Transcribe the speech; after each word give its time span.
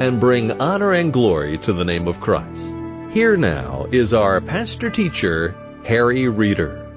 and 0.00 0.18
bring 0.18 0.50
honor 0.60 0.92
and 0.92 1.12
glory 1.12 1.58
to 1.58 1.74
the 1.74 1.84
name 1.84 2.08
of 2.08 2.20
Christ. 2.20 2.62
Here 3.12 3.36
now 3.36 3.86
is 3.92 4.14
our 4.14 4.40
pastor 4.40 4.88
teacher, 4.88 5.54
Harry 5.84 6.26
Reeder. 6.26 6.90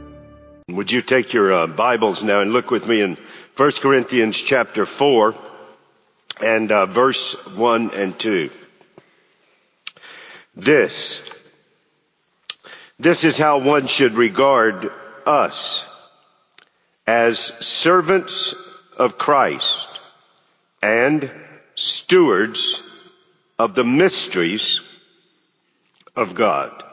Would 0.69 0.89
you 0.89 1.01
take 1.01 1.33
your 1.33 1.53
uh, 1.53 1.67
Bibles 1.67 2.23
now 2.23 2.39
and 2.39 2.53
look 2.53 2.71
with 2.71 2.87
me 2.87 3.01
in 3.01 3.17
1 3.57 3.71
Corinthians 3.73 4.37
chapter 4.37 4.85
4 4.85 5.35
and 6.41 6.71
uh, 6.71 6.85
verse 6.85 7.33
1 7.57 7.91
and 7.91 8.17
2. 8.17 8.49
This, 10.55 11.21
this 12.99 13.25
is 13.25 13.37
how 13.37 13.57
one 13.57 13.87
should 13.87 14.13
regard 14.13 14.89
us 15.25 15.85
as 17.05 17.39
servants 17.39 18.55
of 18.95 19.17
Christ 19.17 19.89
and 20.81 21.29
stewards 21.75 22.81
of 23.57 23.75
the 23.75 23.83
mysteries 23.83 24.81
of 26.15 26.35
God. 26.35 26.83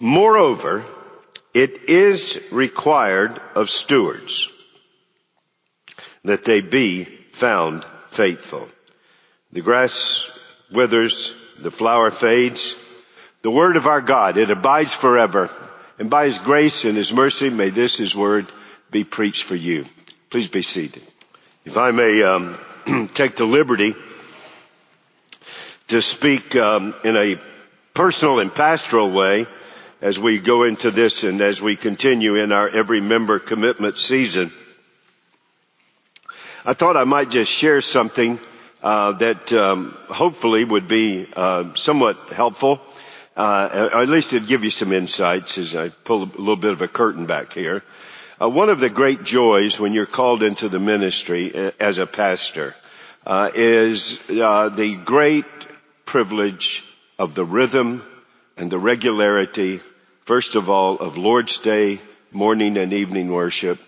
Moreover, 0.00 0.84
it 1.52 1.88
is 1.88 2.40
required 2.50 3.40
of 3.54 3.70
stewards 3.70 4.50
that 6.24 6.44
they 6.44 6.60
be 6.60 7.04
found 7.32 7.86
faithful. 8.10 8.68
The 9.52 9.60
grass 9.60 10.28
withers, 10.72 11.34
the 11.60 11.70
flower 11.70 12.10
fades. 12.10 12.76
The 13.42 13.50
word 13.50 13.76
of 13.76 13.86
our 13.86 14.00
God, 14.00 14.36
it 14.36 14.50
abides 14.50 14.92
forever. 14.92 15.50
And 15.98 16.10
by 16.10 16.24
his 16.24 16.38
grace 16.38 16.84
and 16.84 16.96
his 16.96 17.12
mercy, 17.12 17.50
may 17.50 17.70
this 17.70 17.96
his 17.96 18.16
word 18.16 18.50
be 18.90 19.04
preached 19.04 19.44
for 19.44 19.54
you. 19.54 19.84
Please 20.30 20.48
be 20.48 20.62
seated. 20.62 21.02
If 21.64 21.76
I 21.76 21.92
may 21.92 22.22
um, 22.22 22.58
take 23.14 23.36
the 23.36 23.44
liberty 23.44 23.94
to 25.88 26.00
speak 26.00 26.56
um, 26.56 26.94
in 27.04 27.16
a 27.16 27.38
personal 27.92 28.40
and 28.40 28.54
pastoral 28.54 29.10
way 29.12 29.46
as 30.00 30.18
we 30.18 30.38
go 30.38 30.64
into 30.64 30.90
this 30.90 31.24
and 31.24 31.40
as 31.40 31.62
we 31.62 31.76
continue 31.76 32.34
in 32.34 32.52
our 32.52 32.68
every 32.68 33.00
member 33.00 33.38
commitment 33.38 33.96
season. 33.96 34.52
I 36.64 36.74
thought 36.74 36.96
I 36.96 37.04
might 37.04 37.30
just 37.30 37.52
share 37.52 37.80
something 37.80 38.40
uh, 38.82 39.12
that 39.12 39.52
um, 39.52 39.96
hopefully 40.08 40.64
would 40.64 40.88
be 40.88 41.26
uh, 41.34 41.74
somewhat 41.74 42.16
helpful, 42.32 42.80
uh, 43.36 43.88
or 43.92 44.02
at 44.02 44.08
least 44.08 44.32
it'd 44.32 44.48
give 44.48 44.64
you 44.64 44.70
some 44.70 44.92
insights 44.92 45.58
as 45.58 45.76
I 45.76 45.88
pull 45.88 46.24
a 46.24 46.30
little 46.36 46.56
bit 46.56 46.72
of 46.72 46.82
a 46.82 46.88
curtain 46.88 47.26
back 47.26 47.52
here. 47.52 47.82
Uh, 48.40 48.48
one 48.48 48.68
of 48.68 48.80
the 48.80 48.90
great 48.90 49.22
joys 49.24 49.78
when 49.78 49.94
you're 49.94 50.06
called 50.06 50.42
into 50.42 50.68
the 50.68 50.80
ministry 50.80 51.54
uh, 51.54 51.70
as 51.80 51.98
a 51.98 52.06
pastor 52.06 52.74
uh, 53.26 53.50
is 53.54 54.18
the 54.26 55.00
great 55.04 55.46
privilege 56.14 56.84
of 57.18 57.34
the 57.34 57.44
rhythm 57.44 58.00
and 58.56 58.70
the 58.70 58.78
regularity, 58.78 59.80
first 60.26 60.54
of 60.54 60.70
all, 60.70 60.96
of 61.00 61.18
Lord's 61.18 61.58
Day 61.58 62.00
morning 62.30 62.76
and 62.76 62.92
evening 62.92 63.32
worship, 63.32 63.80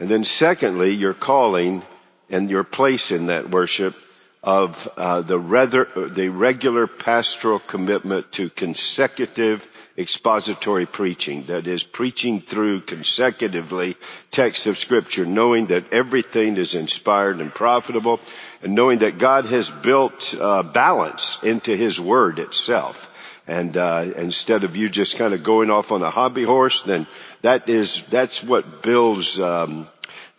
and 0.00 0.08
then 0.08 0.24
secondly, 0.24 0.90
your 0.90 1.14
calling 1.14 1.84
and 2.30 2.50
your 2.50 2.64
place 2.64 3.12
in 3.12 3.26
that 3.26 3.48
worship 3.48 3.94
of 4.42 4.88
uh, 4.96 5.22
the, 5.22 5.38
rather, 5.38 5.86
the 6.08 6.28
regular 6.30 6.88
pastoral 6.88 7.60
commitment 7.60 8.32
to 8.32 8.50
consecutive 8.50 9.64
expository 9.96 10.86
preaching. 10.86 11.44
That 11.46 11.68
is, 11.68 11.84
preaching 11.84 12.40
through 12.40 12.82
consecutively 12.82 13.96
texts 14.32 14.66
of 14.66 14.78
Scripture, 14.78 15.26
knowing 15.26 15.66
that 15.66 15.92
everything 15.92 16.56
is 16.56 16.74
inspired 16.74 17.40
and 17.40 17.54
profitable, 17.54 18.18
and 18.62 18.74
knowing 18.74 19.00
that 19.00 19.18
God 19.18 19.46
has 19.46 19.70
built 19.70 20.34
uh, 20.38 20.62
balance 20.62 21.38
into 21.42 21.76
His 21.76 22.00
Word 22.00 22.38
itself. 22.38 23.10
And 23.46 23.76
uh, 23.76 24.12
instead 24.16 24.64
of 24.64 24.76
you 24.76 24.88
just 24.88 25.16
kind 25.16 25.32
of 25.32 25.42
going 25.42 25.70
off 25.70 25.90
on 25.90 26.02
a 26.02 26.10
hobby 26.10 26.44
horse, 26.44 26.82
then 26.82 27.06
that 27.42 27.68
is 27.68 28.02
that's 28.10 28.44
what 28.44 28.82
builds 28.82 29.40
um, 29.40 29.88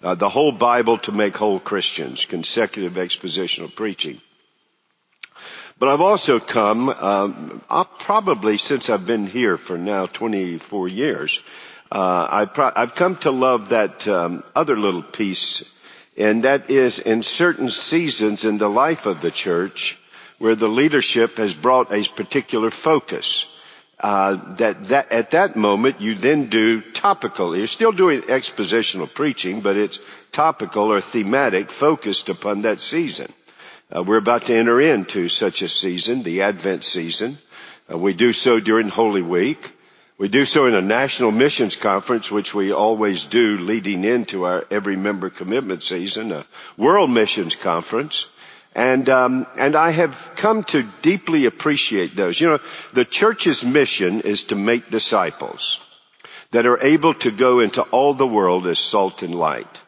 uh, 0.03 0.15
the 0.15 0.29
whole 0.29 0.51
Bible 0.51 0.97
to 0.99 1.11
make 1.11 1.35
whole 1.35 1.59
Christians, 1.59 2.25
consecutive 2.25 2.93
expositional 2.93 3.73
preaching. 3.73 4.21
But 5.79 5.87
I've 5.87 6.01
also 6.01 6.39
come, 6.41 6.89
um, 6.89 7.61
probably 7.99 8.57
since 8.57 8.89
I've 8.89 9.05
been 9.05 9.27
here 9.27 9.57
for 9.57 9.77
now 9.77 10.07
24 10.07 10.89
years, 10.89 11.41
uh, 11.89 12.27
I've, 12.29 12.53
pro- 12.53 12.71
I've, 12.75 12.95
come 12.95 13.15
to 13.17 13.31
love 13.31 13.69
that 13.69 14.05
um, 14.07 14.43
other 14.53 14.77
little 14.77 15.01
piece, 15.01 15.63
and 16.19 16.43
that 16.43 16.69
is 16.69 16.99
in 16.99 17.23
certain 17.23 17.69
seasons 17.69 18.43
in 18.43 18.57
the 18.57 18.69
life 18.69 19.05
of 19.05 19.21
the 19.21 19.31
church 19.31 19.97
where 20.37 20.55
the 20.55 20.67
leadership 20.67 21.37
has 21.37 21.53
brought 21.53 21.93
a 21.93 22.03
particular 22.09 22.69
focus 22.69 23.45
uh, 24.01 24.55
that, 24.55 24.83
that 24.89 25.11
at 25.11 25.31
that 25.31 25.55
moment 25.55 25.99
you 26.01 26.15
then 26.15 26.47
do 26.47 26.81
topical. 26.81 27.55
You're 27.55 27.67
still 27.67 27.91
doing 27.91 28.21
expositional 28.23 29.13
preaching, 29.13 29.61
but 29.61 29.77
it's 29.77 29.99
topical 30.31 30.91
or 30.91 31.01
thematic, 31.01 31.69
focused 31.69 32.29
upon 32.29 32.61
that 32.61 32.79
season. 32.79 33.31
Uh, 33.93 34.03
we're 34.03 34.17
about 34.17 34.45
to 34.45 34.55
enter 34.55 34.79
into 34.79 35.29
such 35.29 35.61
a 35.61 35.69
season, 35.69 36.23
the 36.23 36.43
Advent 36.43 36.83
season. 36.83 37.37
Uh, 37.91 37.97
we 37.97 38.13
do 38.13 38.33
so 38.33 38.59
during 38.59 38.87
Holy 38.87 39.21
Week. 39.21 39.73
We 40.19 40.27
do 40.27 40.43
so 40.43 40.65
in 40.65 40.75
a 40.75 40.81
national 40.81 41.31
missions 41.31 41.77
conference, 41.77 42.29
which 42.29 42.53
we 42.53 42.73
always 42.73 43.23
do 43.23 43.57
leading 43.57 44.03
into 44.03 44.43
our 44.43 44.65
every 44.69 44.97
member 44.97 45.29
commitment 45.29 45.81
season, 45.81 46.33
a 46.33 46.45
world 46.77 47.09
missions 47.09 47.55
conference. 47.55 48.27
And, 48.75 49.07
um, 49.09 49.47
and 49.57 49.77
I 49.77 49.91
have 49.91 50.33
come 50.35 50.65
to 50.65 50.83
deeply 51.01 51.45
appreciate 51.45 52.17
those. 52.17 52.37
You 52.41 52.47
know, 52.47 52.59
the 52.91 53.05
church's 53.05 53.63
mission 53.63 54.19
is 54.19 54.43
to 54.45 54.55
make 54.55 54.91
disciples 54.91 55.79
that 56.51 56.65
are 56.65 56.83
able 56.83 57.13
to 57.13 57.31
go 57.31 57.61
into 57.61 57.83
all 57.83 58.13
the 58.13 58.27
world 58.27 58.67
as 58.67 58.77
salt 58.77 59.23
and 59.23 59.33
light. 59.33 59.79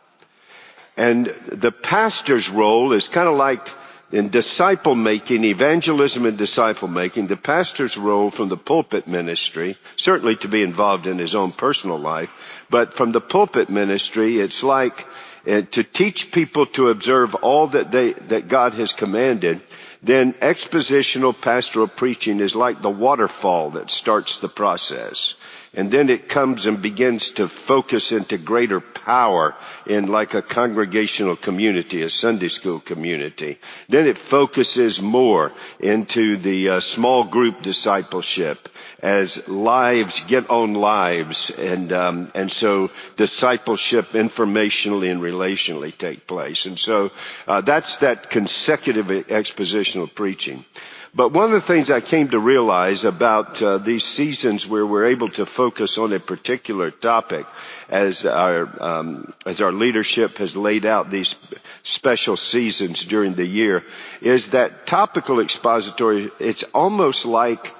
And 0.96 1.26
the 1.26 1.74
pastor's 1.74 2.50
role 2.50 2.94
is 2.94 3.10
kind 3.10 3.28
of 3.28 3.36
like 3.36 3.68
in 4.12 4.30
disciple 4.30 4.96
making, 4.96 5.44
evangelism 5.44 6.26
and 6.26 6.38
disciple 6.38 6.88
making, 6.88 7.28
the 7.28 7.38
pastor's 7.38 7.98
role 7.98 8.30
from 8.30 8.50
the 8.50 8.58
pulpit 8.58 9.08
ministry, 9.08 9.78
certainly 9.96 10.36
to 10.38 10.48
be 10.48 10.64
involved 10.64 11.08
in 11.08 11.18
his 11.18 11.36
own 11.36 11.52
personal 11.52 11.98
life, 11.98 12.30
but 12.70 12.94
from 12.94 13.12
the 13.12 13.22
pulpit 13.22 13.70
ministry, 13.70 14.40
it's 14.40 14.64
like 14.64 15.08
uh, 15.48 15.62
to 15.72 15.84
teach 15.84 16.32
people 16.32 16.66
to 16.68 16.90
observe 16.90 17.36
all 17.36 17.68
that 17.68 17.92
they, 17.92 18.14
that 18.14 18.48
God 18.48 18.74
has 18.74 18.94
commanded, 18.94 19.62
then 20.04 20.34
expositional 20.34 21.40
pastoral 21.40 21.88
preaching 21.88 22.40
is 22.40 22.56
like 22.56 22.82
the 22.82 22.90
waterfall 22.90 23.72
that 23.72 23.90
starts 23.92 24.40
the 24.40 24.50
process. 24.50 25.36
And 25.74 25.90
then 25.90 26.10
it 26.10 26.28
comes 26.28 26.66
and 26.66 26.82
begins 26.82 27.32
to 27.34 27.48
focus 27.48 28.12
into 28.12 28.38
greater 28.38 28.82
power 28.82 29.56
in 29.86 30.08
like 30.08 30.34
a 30.34 30.42
congregational 30.42 31.38
community, 31.38 32.02
a 32.02 32.10
Sunday 32.10 32.50
school 32.50 32.82
community. 32.82 33.58
Then 33.88 34.06
it 34.06 34.18
focuses 34.18 35.02
more 35.02 35.54
into 35.80 36.36
the 36.36 36.70
uh, 36.70 36.80
small 36.82 37.24
group 37.24 37.62
discipleship 37.62 38.68
as 39.00 39.48
lives 39.48 40.20
get 40.28 40.50
on 40.50 40.74
lives 40.74 41.50
and 41.52 41.92
um, 41.94 42.32
and 42.36 42.52
so 42.52 42.92
discipleship 43.16 44.10
informationally 44.10 45.10
and 45.10 45.22
relationally 45.22 45.98
take 45.98 46.28
place. 46.28 46.66
And 46.66 46.78
so 46.78 47.12
uh, 47.48 47.62
that's 47.62 48.00
that 48.00 48.30
consecutive 48.30 49.08
expositional 49.08 50.14
preaching. 50.14 50.66
But 51.14 51.34
one 51.34 51.46
of 51.46 51.52
the 51.52 51.60
things 51.60 51.92
I 51.92 52.00
came 52.00 52.30
to 52.30 52.40
realize 52.40 53.04
about 53.04 53.62
uh, 53.62 53.80
these 53.80 54.06
seasons 54.06 54.66
where 54.66 54.86
we're 54.86 55.08
able 55.08 55.28
to 55.32 55.46
focus 55.46 55.98
on 55.98 56.14
a 56.14 56.22
particular 56.22 56.90
topic, 56.90 57.46
as 57.90 58.26
our 58.26 58.70
um, 58.82 59.34
as 59.46 59.60
our 59.60 59.74
leadership 59.74 60.38
has 60.38 60.56
laid 60.56 60.86
out 60.86 61.10
these 61.10 61.36
special 61.84 62.38
seasons 62.38 63.04
during 63.04 63.34
the 63.34 63.46
year, 63.46 63.84
is 64.22 64.52
that 64.52 64.88
topical 64.88 65.42
expository. 65.42 66.32
It's 66.40 66.64
almost 66.74 67.26
like 67.26 67.76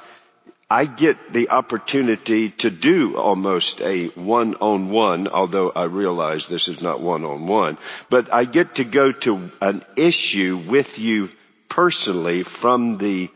I 0.70 0.84
get 0.86 1.32
the 1.32 1.52
opportunity 1.52 2.50
to 2.64 2.70
do 2.70 3.18
almost 3.18 3.82
a 3.82 4.08
one-on-one, 4.08 5.30
although 5.30 5.70
I 5.70 5.84
realize 5.84 6.48
this 6.48 6.68
is 6.68 6.82
not 6.82 7.00
one-on-one, 7.00 7.78
but 8.10 8.34
I 8.34 8.44
get 8.44 8.76
to 8.76 8.84
go 8.84 9.14
to 9.14 9.52
an 9.62 9.86
issue 9.96 10.62
with 10.68 11.00
you 11.00 11.30
personally 11.72 12.44
from 12.44 12.98
the 12.98 13.30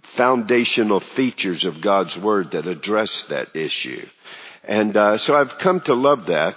foundational 0.00 0.98
features 0.98 1.66
of 1.66 1.82
God's 1.82 2.16
Word 2.16 2.52
that 2.52 2.66
address 2.66 3.26
that 3.26 3.54
issue. 3.54 4.06
And 4.64 4.96
uh, 4.96 5.18
so 5.18 5.36
I've 5.36 5.58
come 5.58 5.82
to 5.82 5.94
love 5.94 6.26
that. 6.26 6.56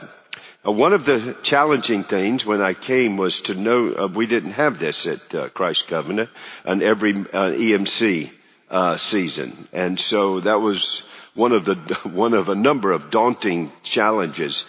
Uh, 0.65 0.71
one 0.71 0.93
of 0.93 1.03
the 1.03 1.35
challenging 1.43 2.05
things 2.05 2.45
when 2.45 2.61
I 2.61 2.73
came 2.73 3.17
was 3.17 3.41
to 3.41 3.53
know 3.53 3.93
uh, 3.93 4.07
we 4.07 4.27
didn't 4.27 4.51
have 4.51 4.79
this 4.79 5.07
at 5.07 5.35
uh, 5.35 5.49
Christ 5.49 5.89
Covenant 5.89 6.29
on 6.63 6.81
every 6.81 7.11
uh, 7.11 7.51
EMC 7.51 8.31
uh, 8.69 8.95
season, 8.95 9.67
and 9.73 9.99
so 9.99 10.39
that 10.39 10.61
was 10.61 11.03
one 11.33 11.51
of 11.51 11.65
the 11.65 11.75
one 12.13 12.33
of 12.33 12.47
a 12.47 12.55
number 12.55 12.93
of 12.93 13.11
daunting 13.11 13.73
challenges 13.83 14.65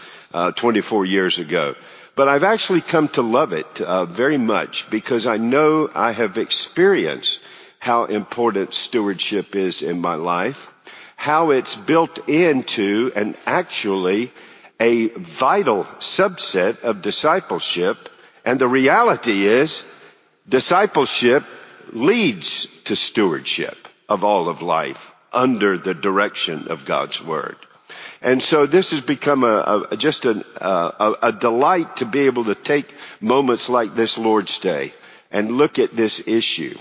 24 0.56 1.04
years 1.06 1.38
ago. 1.38 1.76
But 2.16 2.28
I've 2.28 2.44
actually 2.44 2.80
come 2.80 3.08
to 3.10 3.20
love 3.20 3.52
it 3.52 3.80
uh, 3.82 4.06
very 4.06 4.38
much 4.38 4.88
because 4.88 5.26
I 5.26 5.36
know 5.36 5.90
I 5.94 6.12
have 6.12 6.38
experienced 6.38 7.40
how 7.78 8.06
important 8.06 8.72
stewardship 8.72 9.54
is 9.54 9.82
in 9.82 10.00
my 10.00 10.14
life, 10.14 10.70
how 11.16 11.50
it's 11.50 11.76
built 11.76 12.26
into 12.26 13.12
and 13.14 13.36
actually 13.44 14.32
a 14.80 15.08
vital 15.08 15.84
subset 16.00 16.82
of 16.82 17.02
discipleship. 17.02 18.08
And 18.46 18.58
the 18.58 18.66
reality 18.66 19.46
is 19.46 19.84
discipleship 20.48 21.44
leads 21.92 22.66
to 22.84 22.96
stewardship 22.96 23.76
of 24.08 24.24
all 24.24 24.48
of 24.48 24.62
life 24.62 25.12
under 25.34 25.76
the 25.76 25.92
direction 25.92 26.68
of 26.68 26.86
God's 26.86 27.22
Word. 27.22 27.56
And 28.20 28.42
so 28.42 28.66
this 28.66 28.90
has 28.90 29.00
become 29.00 29.44
a, 29.44 29.86
a 29.90 29.96
just 29.96 30.24
a, 30.24 30.44
a, 30.60 31.16
a 31.22 31.32
delight 31.32 31.96
to 31.98 32.06
be 32.06 32.20
able 32.20 32.46
to 32.46 32.54
take 32.54 32.92
moments 33.20 33.68
like 33.68 33.94
this 33.94 34.18
Lord's 34.18 34.58
Day 34.58 34.92
and 35.30 35.52
look 35.52 35.78
at 35.78 35.94
this 35.94 36.26
issue. 36.26 36.76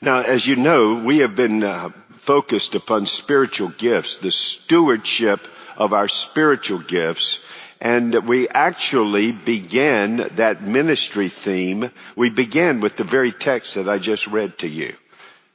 Now, 0.00 0.20
as 0.20 0.46
you 0.46 0.56
know, 0.56 0.94
we 0.94 1.18
have 1.18 1.34
been 1.34 1.62
uh, 1.62 1.90
focused 2.18 2.74
upon 2.74 3.06
spiritual 3.06 3.68
gifts, 3.68 4.16
the 4.16 4.30
stewardship 4.30 5.46
of 5.76 5.92
our 5.92 6.08
spiritual 6.08 6.80
gifts. 6.80 7.40
And 7.80 8.14
we 8.26 8.48
actually 8.48 9.30
began 9.32 10.16
that 10.34 10.62
ministry 10.62 11.28
theme. 11.28 11.90
We 12.16 12.28
began 12.30 12.80
with 12.80 12.96
the 12.96 13.04
very 13.04 13.30
text 13.32 13.76
that 13.76 13.88
I 13.88 13.98
just 13.98 14.26
read 14.26 14.58
to 14.58 14.68
you. 14.68 14.96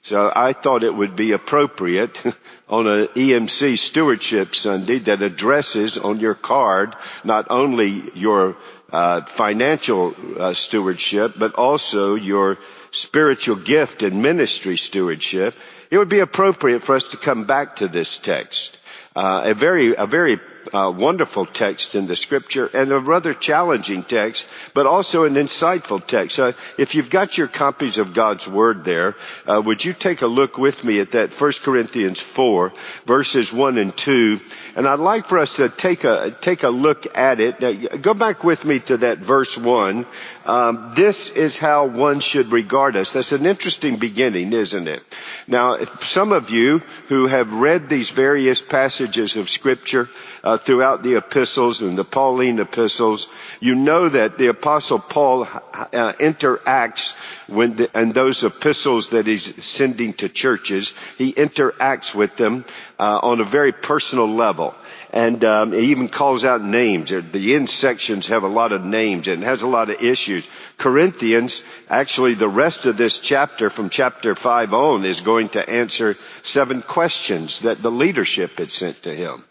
So 0.04 0.30
I 0.36 0.52
thought 0.52 0.84
it 0.84 0.94
would 0.94 1.16
be 1.16 1.32
appropriate 1.32 2.22
on 2.70 2.88
an 2.88 3.08
EMC 3.16 3.78
stewardship 3.78 4.54
Sunday 4.54 5.00
that 5.00 5.24
addresses 5.24 5.98
on 5.98 6.20
your 6.20 6.36
card 6.36 6.96
not 7.24 7.48
only 7.50 8.12
your 8.14 8.58
uh, 8.92 9.22
financial 9.26 10.14
uh, 10.38 10.54
stewardship, 10.54 11.36
but 11.38 11.56
also 11.56 12.16
your 12.16 12.58
spiritual 12.92 13.56
gift 13.56 14.04
and 14.04 14.22
ministry 14.22 14.76
stewardship, 14.76 15.56
it 15.90 15.98
would 15.98 16.10
be 16.10 16.20
appropriate 16.20 16.84
for 16.84 16.96
us 16.96 17.08
to 17.08 17.18
come 17.18 17.46
back 17.46 17.78
to 17.78 17.88
this 17.88 18.20
text. 18.20 18.78
Uh, 19.16 19.44
a 19.46 19.54
very, 19.54 19.96
a 19.96 20.06
very 20.06 20.38
uh, 20.74 20.92
wonderful 20.96 21.46
text 21.46 21.96
in 21.96 22.08
the 22.08 22.16
scripture 22.16 22.68
and 22.74 22.92
a 22.92 23.00
rather 23.00 23.34
challenging 23.34 24.04
text, 24.04 24.46
but 24.74 24.86
also 24.86 25.26
an 25.26 25.36
insightful 25.36 26.06
text. 26.06 26.40
Uh, 26.40 26.54
if 26.78 26.96
you've 26.96 27.10
got 27.10 27.38
your 27.38 27.48
copies 27.48 27.98
of 27.98 28.14
God's 28.14 28.48
Word 28.48 28.84
there, 28.84 29.16
uh, 29.48 29.62
would 29.66 29.84
you 29.84 29.94
take 29.94 30.22
a 30.22 30.28
look 30.28 30.58
with 30.58 30.84
me 30.84 31.00
at 31.00 31.12
that 31.12 31.34
1 31.34 31.52
Corinthians 31.64 32.20
4, 32.20 32.74
verses 33.06 33.52
1 33.52 33.78
and 33.78 33.96
2? 33.96 34.40
And 34.76 34.88
I'd 34.88 35.00
like 35.00 35.28
for 35.28 35.40
us 35.40 35.58
to 35.58 35.70
take 35.70 36.04
a, 36.04 36.36
take 36.40 36.64
a 36.64 36.70
look 36.70 37.06
at 37.16 37.40
it. 37.40 37.60
Now, 37.60 37.98
go 37.98 38.14
back 38.14 38.44
with 38.44 38.66
me 38.66 38.80
to 38.80 38.98
that 38.98 39.20
verse 39.20 39.58
1. 39.58 40.06
Um, 40.46 40.92
this 40.96 41.30
is 41.30 41.58
how 41.58 41.86
one 41.86 42.20
should 42.20 42.52
regard 42.52 42.96
us. 42.96 43.14
That's 43.14 43.32
an 43.32 43.46
interesting 43.46 43.98
beginning, 43.98 44.52
isn't 44.52 44.88
it? 44.88 45.02
Now, 45.48 45.84
some 46.02 46.34
of 46.34 46.50
you 46.50 46.80
who 47.08 47.28
have 47.28 47.54
read 47.54 47.88
these 47.88 48.10
various 48.10 48.62
passages 48.62 49.38
of 49.38 49.50
scripture, 49.50 50.10
uh, 50.44 50.58
throughout 50.58 51.04
the 51.04 51.16
epistles 51.16 51.82
and 51.82 51.98
the 51.98 52.04
Pauline 52.04 52.60
epistles, 52.60 53.30
you 53.62 53.76
know 53.76 54.10
that 54.10 54.38
the 54.38 54.48
apostle 54.48 55.00
Paul 55.00 55.44
uh, 55.44 56.14
interacts 56.20 57.16
when 57.48 57.78
the, 57.78 57.98
and 57.98 58.14
those 58.14 58.44
epistles 58.44 59.10
that 59.12 59.26
he's 59.26 59.64
sending 59.64 60.14
to 60.16 60.28
churches, 60.28 60.96
he 61.18 61.34
interacts 61.34 62.14
with 62.14 62.36
them 62.36 62.66
uh, 63.00 63.20
on 63.24 63.40
a 63.40 63.46
very 63.46 63.72
personal 63.72 64.28
level. 64.28 64.76
And 65.14 65.46
um, 65.46 65.74
he 65.74 65.92
even 65.92 66.10
calls 66.10 66.44
out 66.44 66.64
names. 66.64 67.12
The 67.12 67.54
end 67.54 67.70
sections 67.70 68.28
have 68.28 68.42
a 68.42 68.48
lot 68.48 68.72
of 68.72 68.84
names 68.84 69.28
and 69.28 69.44
has 69.44 69.62
a 69.62 69.68
lot 69.68 69.92
of 69.92 70.02
issues. 70.02 70.48
Corinthians, 70.80 71.64
actually 71.88 72.34
the 72.34 72.50
rest 72.50 72.88
of 72.88 72.98
this 72.98 73.20
chapter 73.20 73.70
from 73.70 73.92
chapter 73.92 74.34
5 74.34 74.74
on 74.74 75.06
is 75.06 75.22
going 75.22 75.50
to 75.50 75.70
answer 75.70 76.18
seven 76.42 76.82
questions 76.82 77.60
that 77.60 77.84
the 77.84 77.92
leadership 77.92 78.58
had 78.58 78.72
sent 78.72 79.04
to 79.04 79.14
him. 79.14 79.46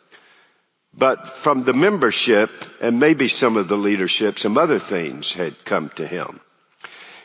But 0.93 1.33
from 1.33 1.63
the 1.63 1.73
membership 1.73 2.51
and 2.81 2.99
maybe 2.99 3.29
some 3.29 3.57
of 3.57 3.69
the 3.69 3.77
leadership, 3.77 4.41
some 4.41 4.59
other 4.59 4.81
things 4.81 5.33
had 5.33 5.65
come 5.65 5.91
to 5.91 6.05
him. 6.05 6.41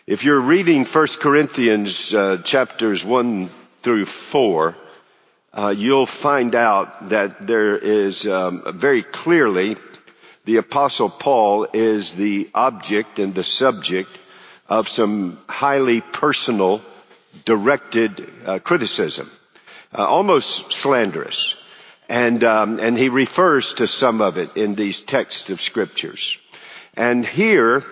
If 0.05 0.23
you're 0.23 0.39
reading 0.39 0.85
1 0.85 1.07
Corinthians 1.19 2.13
uh, 2.13 2.37
chapters 2.43 3.03
1 3.03 3.49
through 3.81 4.05
4, 4.05 4.77
uh, 5.57 5.69
you'll 5.69 6.05
find 6.05 6.53
out 6.53 7.09
that 7.09 7.47
there 7.47 7.75
is 7.75 8.27
um, 8.27 8.63
very 8.75 9.01
clearly 9.01 9.75
the 10.45 10.57
apostle 10.57 11.09
Paul 11.09 11.67
is 11.73 12.15
the 12.15 12.49
object 12.53 13.17
and 13.17 13.33
the 13.33 13.43
subject 13.43 14.09
of 14.69 14.87
some 14.87 15.39
highly 15.49 16.01
personal 16.01 16.81
directed 17.43 18.31
uh, 18.45 18.59
criticism, 18.59 19.31
uh, 19.97 20.05
almost 20.05 20.71
slanderous. 20.71 21.55
And, 22.07 22.43
um, 22.43 22.79
and 22.79 22.97
he 22.97 23.09
refers 23.09 23.73
to 23.75 23.87
some 23.87 24.21
of 24.21 24.37
it 24.37 24.55
in 24.55 24.75
these 24.75 25.01
texts 25.01 25.49
of 25.49 25.59
scriptures. 25.59 26.37
And 26.93 27.25
here, 27.25 27.83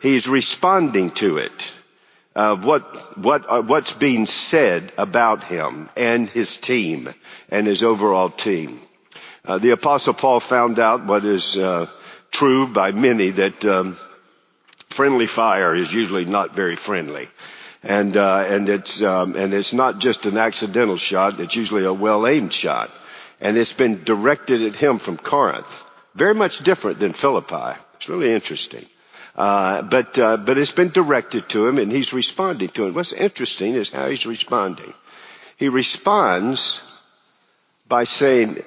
he's 0.00 0.28
responding 0.28 1.10
to 1.12 1.38
it. 1.38 1.72
What, 2.34 3.18
what, 3.18 3.44
uh, 3.48 3.62
what's 3.62 3.92
being 3.92 4.26
said 4.26 4.92
about 4.98 5.44
him 5.44 5.88
and 5.96 6.28
his 6.28 6.56
team 6.58 7.14
and 7.48 7.66
his 7.66 7.82
overall 7.82 8.30
team. 8.30 8.80
Uh, 9.44 9.58
the 9.58 9.70
apostle 9.70 10.14
Paul 10.14 10.40
found 10.40 10.78
out 10.78 11.04
what 11.06 11.24
is, 11.24 11.56
uh, 11.58 11.86
true 12.30 12.66
by 12.66 12.90
many 12.92 13.30
that, 13.30 13.64
um, 13.64 13.96
friendly 14.90 15.26
fire 15.26 15.74
is 15.74 15.92
usually 15.92 16.24
not 16.24 16.54
very 16.54 16.76
friendly. 16.76 17.28
And, 17.82 18.16
uh, 18.16 18.44
and 18.48 18.68
it's, 18.68 19.02
um, 19.02 19.36
and 19.36 19.52
it's 19.52 19.74
not 19.74 19.98
just 19.98 20.24
an 20.26 20.38
accidental 20.38 20.96
shot, 20.96 21.38
it's 21.40 21.54
usually 21.56 21.84
a 21.84 21.92
well 21.92 22.26
aimed 22.26 22.52
shot 22.52 22.90
and 23.40 23.56
it's 23.56 23.72
been 23.72 24.02
directed 24.04 24.62
at 24.62 24.74
him 24.76 24.98
from 24.98 25.18
Corinth. 25.18 25.84
Very 26.14 26.34
much 26.34 26.60
different 26.60 26.98
than 26.98 27.12
Philippi. 27.12 27.78
It's 27.96 28.08
really 28.08 28.32
interesting. 28.32 28.86
Uh, 29.34 29.82
but 29.82 30.16
uh, 30.18 30.36
but 30.36 30.58
it's 30.58 30.72
been 30.72 30.90
directed 30.90 31.48
to 31.48 31.66
him, 31.66 31.78
and 31.78 31.90
he's 31.90 32.12
responding 32.12 32.68
to 32.68 32.86
it. 32.86 32.94
What's 32.94 33.12
interesting 33.12 33.74
is 33.74 33.90
how 33.90 34.08
he's 34.08 34.26
responding. 34.26 34.94
He 35.56 35.68
responds 35.68 36.80
by 37.88 38.04
saying, 38.04 38.62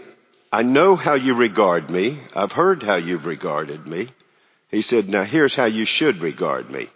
"I 0.51 0.63
know 0.63 0.97
how 0.97 1.13
you 1.13 1.35
regard 1.35 1.89
me. 1.89 2.19
I've 2.35 2.51
heard 2.51 2.83
how 2.83 2.95
you've 2.95 3.25
regarded 3.25 3.87
me." 3.87 4.09
He 4.69 4.81
said, 4.81 5.07
"Now 5.07 5.23
here's 5.23 5.55
how 5.55 5.65
you 5.65 5.85
should 5.85 6.21
regard 6.21 6.69
me," 6.69 6.89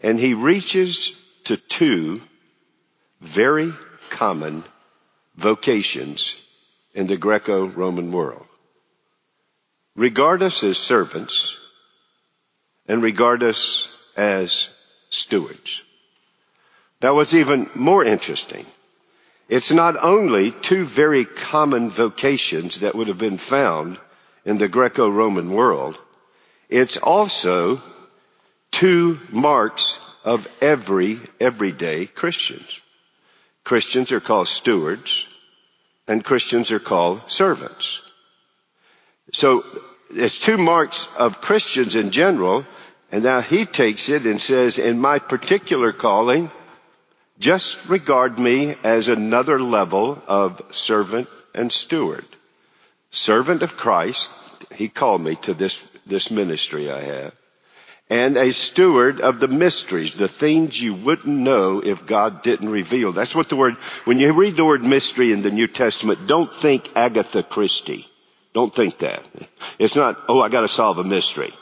and 0.00 0.18
he 0.18 0.34
reaches 0.34 1.16
to 1.44 1.56
two 1.56 2.22
very 3.20 3.72
common 4.10 4.62
vocations 5.34 6.36
in 6.94 7.08
the 7.08 7.16
Greco-Roman 7.16 8.12
world. 8.12 8.46
Regard 9.96 10.44
us 10.44 10.62
as 10.62 10.78
servants 10.78 11.56
and 12.86 13.02
regard 13.02 13.42
us 13.42 13.88
as 14.16 14.70
stewards. 15.10 15.82
Now 17.02 17.14
what's 17.14 17.34
even 17.34 17.68
more 17.74 18.04
interesting, 18.04 18.66
it's 19.48 19.70
not 19.70 19.96
only 20.02 20.52
two 20.52 20.86
very 20.86 21.24
common 21.24 21.90
vocations 21.90 22.80
that 22.80 22.94
would 22.94 23.08
have 23.08 23.18
been 23.18 23.38
found 23.38 23.98
in 24.44 24.58
the 24.58 24.68
Greco-Roman 24.68 25.52
world, 25.52 25.98
it's 26.68 26.96
also 26.96 27.82
two 28.70 29.20
marks 29.30 30.00
of 30.24 30.48
every 30.60 31.20
everyday 31.38 32.06
Christians. 32.06 32.80
Christians 33.64 34.12
are 34.12 34.20
called 34.20 34.48
stewards 34.48 35.26
and 36.08 36.24
Christians 36.24 36.70
are 36.70 36.80
called 36.80 37.30
servants. 37.30 38.00
So 39.32 39.64
it's 40.10 40.38
two 40.38 40.58
marks 40.58 41.08
of 41.16 41.40
Christians 41.40 41.96
in 41.96 42.10
general, 42.10 42.64
and 43.10 43.24
now 43.24 43.40
he 43.40 43.64
takes 43.66 44.08
it 44.08 44.26
and 44.26 44.40
says, 44.40 44.78
in 44.78 44.98
my 44.98 45.18
particular 45.18 45.92
calling, 45.92 46.50
just 47.38 47.78
regard 47.88 48.38
me 48.38 48.76
as 48.84 49.08
another 49.08 49.60
level 49.60 50.22
of 50.26 50.62
servant 50.70 51.28
and 51.54 51.70
steward. 51.70 52.24
Servant 53.10 53.62
of 53.62 53.76
Christ, 53.76 54.30
he 54.74 54.88
called 54.88 55.20
me 55.20 55.36
to 55.42 55.54
this, 55.54 55.82
this 56.06 56.30
ministry 56.30 56.90
I 56.90 57.00
have. 57.00 57.34
and 58.10 58.36
a 58.36 58.52
steward 58.52 59.20
of 59.20 59.40
the 59.40 59.48
mysteries, 59.48 60.14
the 60.14 60.28
things 60.28 60.80
you 60.80 60.94
wouldn't 60.94 61.26
know 61.26 61.80
if 61.80 62.04
God 62.06 62.42
didn't 62.42 62.68
reveal. 62.68 63.12
That's 63.12 63.34
what 63.34 63.48
the 63.48 63.56
word, 63.56 63.76
when 64.04 64.18
you 64.18 64.32
read 64.32 64.56
the 64.56 64.64
word 64.64 64.84
mystery 64.84 65.32
in 65.32 65.42
the 65.42 65.50
New 65.50 65.66
Testament, 65.66 66.26
don't 66.26 66.54
think 66.54 66.90
Agatha 66.94 67.42
Christie. 67.42 68.06
Don't 68.54 68.74
think 68.74 68.98
that. 68.98 69.26
It's 69.78 69.96
not, 69.96 70.22
oh, 70.28 70.40
I 70.40 70.48
gotta 70.48 70.68
solve 70.68 70.98
a 70.98 71.04
mystery. 71.04 71.52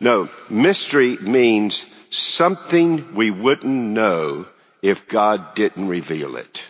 No, 0.00 0.28
mystery 0.48 1.16
means 1.16 1.84
something 2.10 3.14
we 3.14 3.30
wouldn't 3.30 3.70
know 3.70 4.46
if 4.80 5.08
God 5.08 5.54
didn't 5.54 5.88
reveal 5.88 6.36
it. 6.36 6.62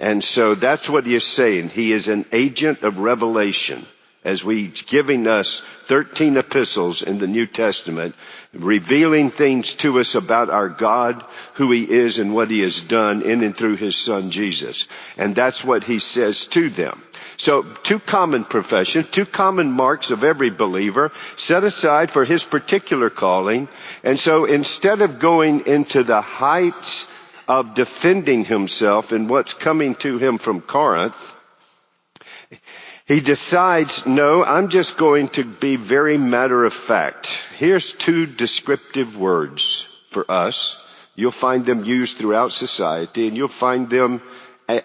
And 0.00 0.22
so 0.22 0.54
that's 0.54 0.90
what 0.90 1.06
he 1.06 1.14
is 1.14 1.24
saying. 1.24 1.68
He 1.68 1.92
is 1.92 2.08
an 2.08 2.26
agent 2.32 2.82
of 2.82 2.98
revelation 2.98 3.86
as 4.26 4.42
we 4.42 4.66
giving 4.66 5.28
us 5.28 5.62
13 5.84 6.36
epistles 6.36 7.02
in 7.02 7.18
the 7.18 7.28
New 7.28 7.46
Testament, 7.46 8.16
revealing 8.52 9.30
things 9.30 9.74
to 9.76 10.00
us 10.00 10.16
about 10.16 10.50
our 10.50 10.68
God, 10.68 11.24
who 11.54 11.70
He 11.70 11.88
is 11.88 12.18
and 12.18 12.34
what 12.34 12.50
He 12.50 12.58
has 12.60 12.80
done 12.80 13.22
in 13.22 13.44
and 13.44 13.56
through 13.56 13.76
His 13.76 13.96
Son 13.96 14.32
Jesus. 14.32 14.88
And 15.16 15.36
that's 15.36 15.64
what 15.64 15.84
He 15.84 16.00
says 16.00 16.46
to 16.46 16.68
them. 16.70 17.04
So 17.38 17.62
two 17.62 17.98
common 17.98 18.44
professions, 18.44 19.08
two 19.10 19.26
common 19.26 19.70
marks 19.70 20.10
of 20.10 20.24
every 20.24 20.50
believer 20.50 21.12
set 21.36 21.64
aside 21.64 22.10
for 22.10 22.24
his 22.24 22.42
particular 22.42 23.10
calling. 23.10 23.68
And 24.02 24.18
so 24.18 24.46
instead 24.46 25.02
of 25.02 25.18
going 25.18 25.66
into 25.66 26.02
the 26.02 26.20
heights 26.22 27.08
of 27.46 27.74
defending 27.74 28.44
himself 28.44 29.12
in 29.12 29.28
what's 29.28 29.54
coming 29.54 29.94
to 29.96 30.18
him 30.18 30.38
from 30.38 30.60
Corinth, 30.62 31.34
he 33.06 33.20
decides, 33.20 34.06
no, 34.06 34.42
I'm 34.44 34.68
just 34.68 34.96
going 34.96 35.28
to 35.30 35.44
be 35.44 35.76
very 35.76 36.18
matter 36.18 36.64
of 36.64 36.72
fact. 36.74 37.38
Here's 37.56 37.92
two 37.92 38.26
descriptive 38.26 39.16
words 39.16 39.86
for 40.08 40.28
us. 40.30 40.82
You'll 41.14 41.30
find 41.30 41.64
them 41.64 41.84
used 41.84 42.18
throughout 42.18 42.52
society 42.52 43.28
and 43.28 43.36
you'll 43.36 43.48
find 43.48 43.88
them 43.88 44.22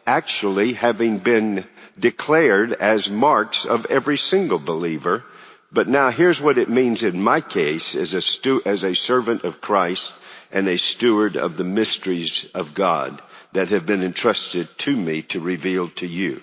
actually 0.05 0.74
having 0.74 1.17
been 1.17 1.65
declared 2.01 2.74
as 2.74 3.10
marks 3.10 3.65
of 3.65 3.86
every 3.86 4.17
single 4.17 4.60
believer. 4.60 5.24
But 5.72 5.88
now 5.88 6.10
here's 6.10 6.41
what 6.41 6.58
it 6.58 6.67
means 6.67 7.03
in 7.03 7.22
my 7.22 7.39
case 7.39 7.96
as 7.96 8.13
a 8.13 8.22
stu- 8.22 8.62
as 8.65 8.84
a 8.84 8.93
servant 8.93 9.46
of 9.46 9.62
Christ 9.62 10.13
and 10.51 10.67
a 10.67 10.77
steward 10.77 11.38
of 11.38 11.55
the 11.55 11.63
mysteries 11.63 12.46
of 12.53 12.74
God 12.74 13.22
that 13.53 13.70
have 13.70 13.86
been 13.86 14.03
entrusted 14.03 14.67
to 14.79 14.96
me 14.96 15.22
to 15.24 15.39
reveal 15.39 15.89
to 15.91 16.08
you. 16.08 16.41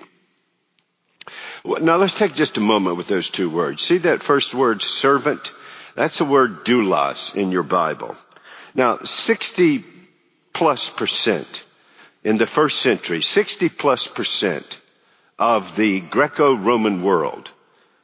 Now 1.65 1.97
let's 1.97 2.15
take 2.15 2.35
just 2.35 2.57
a 2.57 2.61
moment 2.61 2.97
with 2.97 3.09
those 3.09 3.29
two 3.29 3.51
words. 3.51 3.83
See 3.83 3.99
that 3.99 4.23
first 4.23 4.55
word, 4.55 4.81
servant? 4.81 5.53
That's 5.95 6.19
the 6.19 6.25
word 6.25 6.65
doulos 6.65 7.35
in 7.35 7.53
your 7.53 7.65
Bible. 7.65 8.17
Now, 8.75 8.99
60 9.03 9.85
plus 10.53 10.89
percent 10.89 11.65
in 12.25 12.39
the 12.39 12.47
first 12.47 12.81
century, 12.81 13.21
60 13.21 13.69
plus 13.69 14.07
percent 14.07 14.81
of 15.39 15.77
the 15.77 16.01
Greco-Roman 16.01 17.03
world 17.03 17.51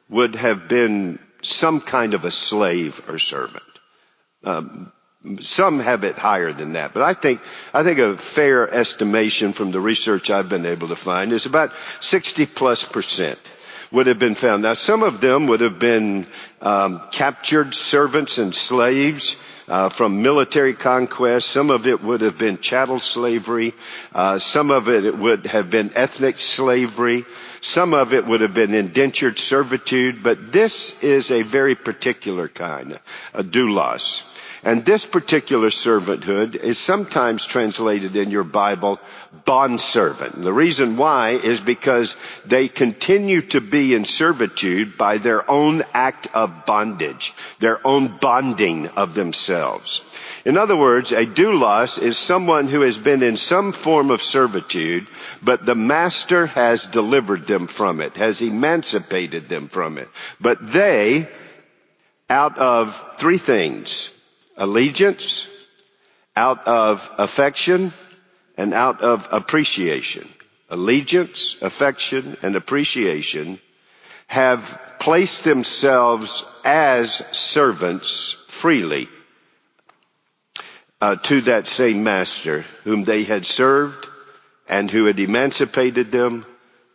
would 0.09 0.35
have 0.35 0.67
been 0.67 1.19
some 1.41 1.81
kind 1.81 2.13
of 2.13 2.25
a 2.25 2.31
slave 2.31 3.01
or 3.07 3.19
servant. 3.19 3.63
Um, 4.43 4.91
some 5.39 5.79
have 5.79 6.03
it 6.03 6.17
higher 6.17 6.53
than 6.53 6.73
that, 6.73 6.93
but 6.93 7.01
I 7.01 7.13
think 7.13 7.41
I 7.73 7.83
think 7.83 7.97
a 7.97 8.15
fair 8.15 8.71
estimation 8.71 9.53
from 9.53 9.71
the 9.71 9.79
research 9.79 10.29
I've 10.29 10.49
been 10.49 10.67
able 10.67 10.89
to 10.89 10.95
find 10.95 11.33
is 11.33 11.47
about 11.47 11.71
60 11.99 12.45
plus 12.45 12.83
percent 12.83 13.39
would 13.91 14.07
have 14.07 14.19
been 14.19 14.35
found. 14.35 14.63
Now, 14.63 14.73
some 14.73 15.03
of 15.03 15.21
them 15.21 15.47
would 15.47 15.61
have 15.61 15.79
been 15.79 16.27
um, 16.61 17.01
captured 17.11 17.73
servants 17.73 18.37
and 18.37 18.53
slaves. 18.53 19.37
Uh, 19.67 19.89
from 19.89 20.21
military 20.21 20.75
conquest. 20.75 21.49
Some 21.49 21.71
of 21.71 21.87
it 21.87 22.03
would 22.03 22.21
have 22.21 22.37
been 22.37 22.57
chattel 22.57 22.99
slavery. 22.99 23.73
Uh, 24.13 24.37
some 24.37 24.69
of 24.69 24.87
it 24.89 25.17
would 25.17 25.47
have 25.47 25.71
been 25.71 25.91
ethnic 25.95 26.37
slavery. 26.37 27.25
Some 27.61 27.95
of 27.95 28.13
it 28.13 28.27
would 28.27 28.41
have 28.41 28.53
been 28.53 28.75
indentured 28.75 29.39
servitude. 29.39 30.21
But 30.21 30.51
this 30.51 31.01
is 31.01 31.31
a 31.31 31.41
very 31.41 31.73
particular 31.73 32.47
kind, 32.47 32.99
a 33.33 33.43
doulos. 33.43 34.23
And 34.65 34.83
this 34.83 35.05
particular 35.05 35.69
servanthood 35.69 36.55
is 36.55 36.79
sometimes 36.79 37.45
translated 37.45 38.15
in 38.15 38.31
your 38.31 38.43
Bible 38.43 38.99
bondservant. 39.45 40.41
The 40.41 40.51
reason 40.51 40.97
why 40.97 41.33
is 41.33 41.59
because 41.59 42.17
they 42.47 42.67
continue 42.67 43.41
to 43.53 43.61
be 43.61 43.93
in 43.93 44.05
servitude 44.05 44.97
by 44.97 45.19
their 45.19 45.47
own 45.49 45.83
act 45.93 46.29
of 46.33 46.65
bondage, 46.65 47.35
their 47.59 47.85
own 47.85 48.17
bonding 48.19 48.87
of 48.87 49.13
themselves. 49.13 50.01
In 50.45 50.57
other 50.57 50.75
words, 50.75 51.11
a 51.11 51.27
doulos 51.27 52.01
is 52.01 52.17
someone 52.17 52.67
who 52.67 52.81
has 52.81 52.97
been 52.97 53.21
in 53.21 53.37
some 53.37 53.71
form 53.71 54.09
of 54.09 54.23
servitude, 54.23 55.05
but 55.43 55.63
the 55.63 55.75
master 55.75 56.47
has 56.47 56.87
delivered 56.87 57.45
them 57.45 57.67
from 57.67 58.01
it, 58.01 58.17
has 58.17 58.41
emancipated 58.41 59.47
them 59.47 59.67
from 59.67 59.99
it. 59.99 60.09
But 60.41 60.57
they, 60.73 61.29
out 62.31 62.57
of 62.57 63.17
three 63.19 63.37
things, 63.37 64.09
allegiance, 64.57 65.47
out 66.35 66.67
of 66.67 67.09
affection, 67.17 67.93
and 68.57 68.73
out 68.73 69.01
of 69.01 69.27
appreciation. 69.31 70.27
Allegiance, 70.69 71.57
affection, 71.61 72.37
and 72.41 72.55
appreciation 72.55 73.59
have 74.27 74.79
placed 74.99 75.43
themselves 75.43 76.43
as 76.63 77.23
servants 77.31 78.35
freely 78.47 79.07
uh, 81.01 81.15
to 81.17 81.41
that 81.41 81.67
same 81.67 82.03
master 82.03 82.65
whom 82.83 83.03
they 83.03 83.23
had 83.23 83.45
served 83.45 84.07
and 84.67 84.89
who 84.89 85.05
had 85.05 85.19
emancipated 85.19 86.11
them, 86.11 86.45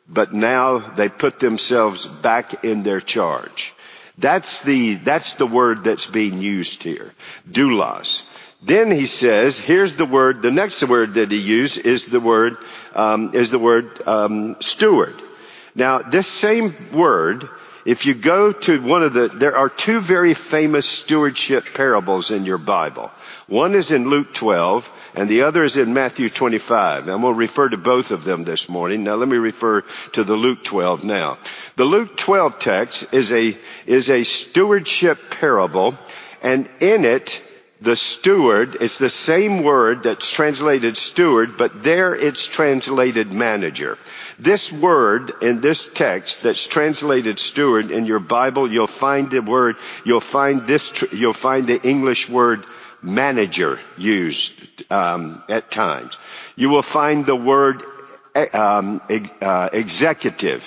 but 0.09 0.35
now 0.35 0.79
they 0.79 1.09
put 1.09 1.39
themselves 1.39 2.07
back 2.07 2.65
in 2.65 2.83
their 2.83 3.01
charge. 3.01 3.73
That's 4.19 4.63
the, 4.63 4.97
that's 4.97 5.35
the 5.35 5.47
word 5.47 5.85
that's 5.85 6.07
being 6.07 6.41
used 6.41 6.83
here. 6.83 7.13
Doulos. 7.51 8.25
Then 8.63 8.91
he 8.91 9.07
says, 9.07 9.59
here's 9.59 9.95
the 9.95 10.05
word, 10.05 10.43
the 10.43 10.51
next 10.51 10.83
word 10.83 11.15
that 11.15 11.33
he 11.33 11.39
used 11.39 11.79
is 11.79 12.07
the 12.07 12.21
word, 12.21 12.59
um, 12.95 13.35
is 13.35 13.51
the 13.51 13.59
word, 13.59 14.07
um, 14.07 14.57
steward. 14.61 15.15
Now, 15.75 16.01
this 16.03 16.27
same 16.27 16.75
word, 16.93 17.49
if 17.87 18.05
you 18.05 18.15
go 18.15 18.53
to 18.53 18.83
one 18.83 19.03
of 19.03 19.15
the, 19.15 19.29
there 19.29 19.57
are 19.57 19.71
two 19.71 20.01
very 20.01 20.35
famous 20.35 20.87
stewardship 20.87 21.65
parables 21.73 22.31
in 22.31 22.45
your 22.45 22.59
Bible. 22.59 23.11
One 23.47 23.75
is 23.75 23.93
in 23.93 24.11
Luke 24.11 24.35
12, 24.35 24.91
and 25.15 25.29
the 25.29 25.43
other 25.43 25.65
is 25.65 25.77
in 25.77 25.93
Matthew 25.93 26.29
25. 26.29 27.09
I'm 27.09 27.21
going 27.21 27.35
to 27.35 27.39
refer 27.39 27.69
to 27.69 27.77
both 27.77 28.11
of 28.11 28.25
them 28.25 28.45
this 28.45 28.69
morning. 28.69 29.05
Now 29.05 29.15
let 29.15 29.29
me 29.29 29.37
refer 29.37 29.83
to 30.13 30.25
the 30.25 30.37
Luke 30.37 30.65
12 30.65 31.05
now. 31.05 31.39
The 31.77 31.85
Luke 31.85 32.17
12 32.17 32.59
text 32.59 33.13
is 33.13 33.33
a, 33.33 33.57
is 33.87 34.11
a 34.11 34.25
stewardship 34.25 35.19
parable, 35.31 35.99
and 36.43 36.69
in 36.81 37.05
it, 37.05 37.43
the 37.83 37.97
steward, 37.97 38.77
it's 38.83 38.99
the 38.99 39.09
same 39.09 39.63
word 39.63 40.03
that's 40.03 40.31
translated 40.31 40.99
steward, 40.99 41.57
but 41.57 41.83
there 41.83 42.15
it's 42.15 42.47
translated 42.47 43.33
manager. 43.33 43.97
This 44.39 44.71
word 44.71 45.33
in 45.41 45.63
this 45.63 45.87
text 45.87 46.43
that's 46.43 46.67
translated 46.67 47.39
steward 47.39 47.91
in 47.91 48.05
your 48.05 48.19
Bible, 48.19 48.71
you'll 48.71 48.87
find 48.87 49.31
the 49.31 49.41
word, 49.41 49.77
you'll 50.05 50.21
find 50.21 50.67
this, 50.67 50.93
you'll 51.13 51.33
find 51.33 51.67
the 51.67 51.81
English 51.83 52.29
word 52.29 52.67
manager 53.03 53.79
used 53.97 54.53
um, 54.91 55.43
at 55.49 55.71
times. 55.71 56.17
You 56.57 56.69
will 56.71 56.83
find 56.83 57.25
the 57.27 57.37
word 57.37 57.83
um, 58.53 59.01
uh, 59.41 59.71
executive 59.73 60.65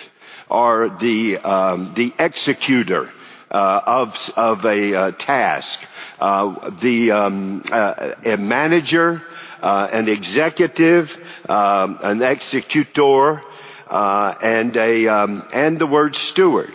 or 0.49 0.89
the 0.89 1.37
um, 1.37 1.93
the 1.95 2.13
executor 2.19 3.09
uh, 3.51 3.81
of 3.85 4.31
of 4.35 4.65
a 4.65 4.93
uh, 4.95 5.11
task. 5.11 5.83
Uh, 6.19 6.69
the 6.71 7.11
um, 7.11 7.63
uh, 7.71 8.11
a 8.25 8.37
manager, 8.37 9.21
uh, 9.61 9.89
an 9.91 10.07
executive, 10.09 11.17
um, 11.49 11.99
an 12.01 12.21
executor, 12.21 13.41
and 13.89 14.77
a 14.77 15.07
um, 15.07 15.47
and 15.53 15.79
the 15.79 15.87
word 15.87 16.15
steward. 16.15 16.73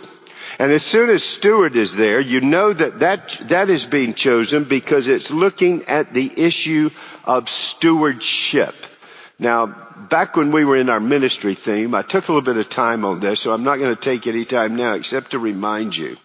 And 0.59 0.73
as 0.73 0.83
soon 0.83 1.09
as 1.09 1.23
steward 1.23 1.77
is 1.77 1.95
there, 1.95 2.19
you 2.19 2.41
know 2.41 2.73
that 2.73 2.99
that, 2.99 3.29
that 3.47 3.69
is 3.69 3.85
being 3.85 4.13
chosen 4.13 4.65
because 4.65 5.07
it's 5.07 5.31
looking 5.31 5.85
at 5.85 6.13
the 6.13 6.29
issue 6.35 6.89
of 7.23 7.49
stewardship. 7.49 8.75
Now, 9.39 9.67
back 9.67 10.35
when 10.35 10.51
we 10.51 10.65
were 10.65 10.75
in 10.75 10.89
our 10.89 10.99
ministry 10.99 11.55
theme, 11.55 11.95
I 11.95 12.01
took 12.01 12.27
a 12.27 12.33
little 12.33 12.41
bit 12.41 12.57
of 12.57 12.67
time 12.67 13.05
on 13.05 13.21
this, 13.21 13.39
so 13.39 13.53
I'm 13.53 13.63
not 13.63 13.79
going 13.79 13.95
to 13.95 14.01
take 14.01 14.27
any 14.27 14.43
time 14.43 14.75
now 14.75 14.95
except 14.95 15.31
to 15.31 15.39
remind 15.39 15.95
you. 15.95 16.17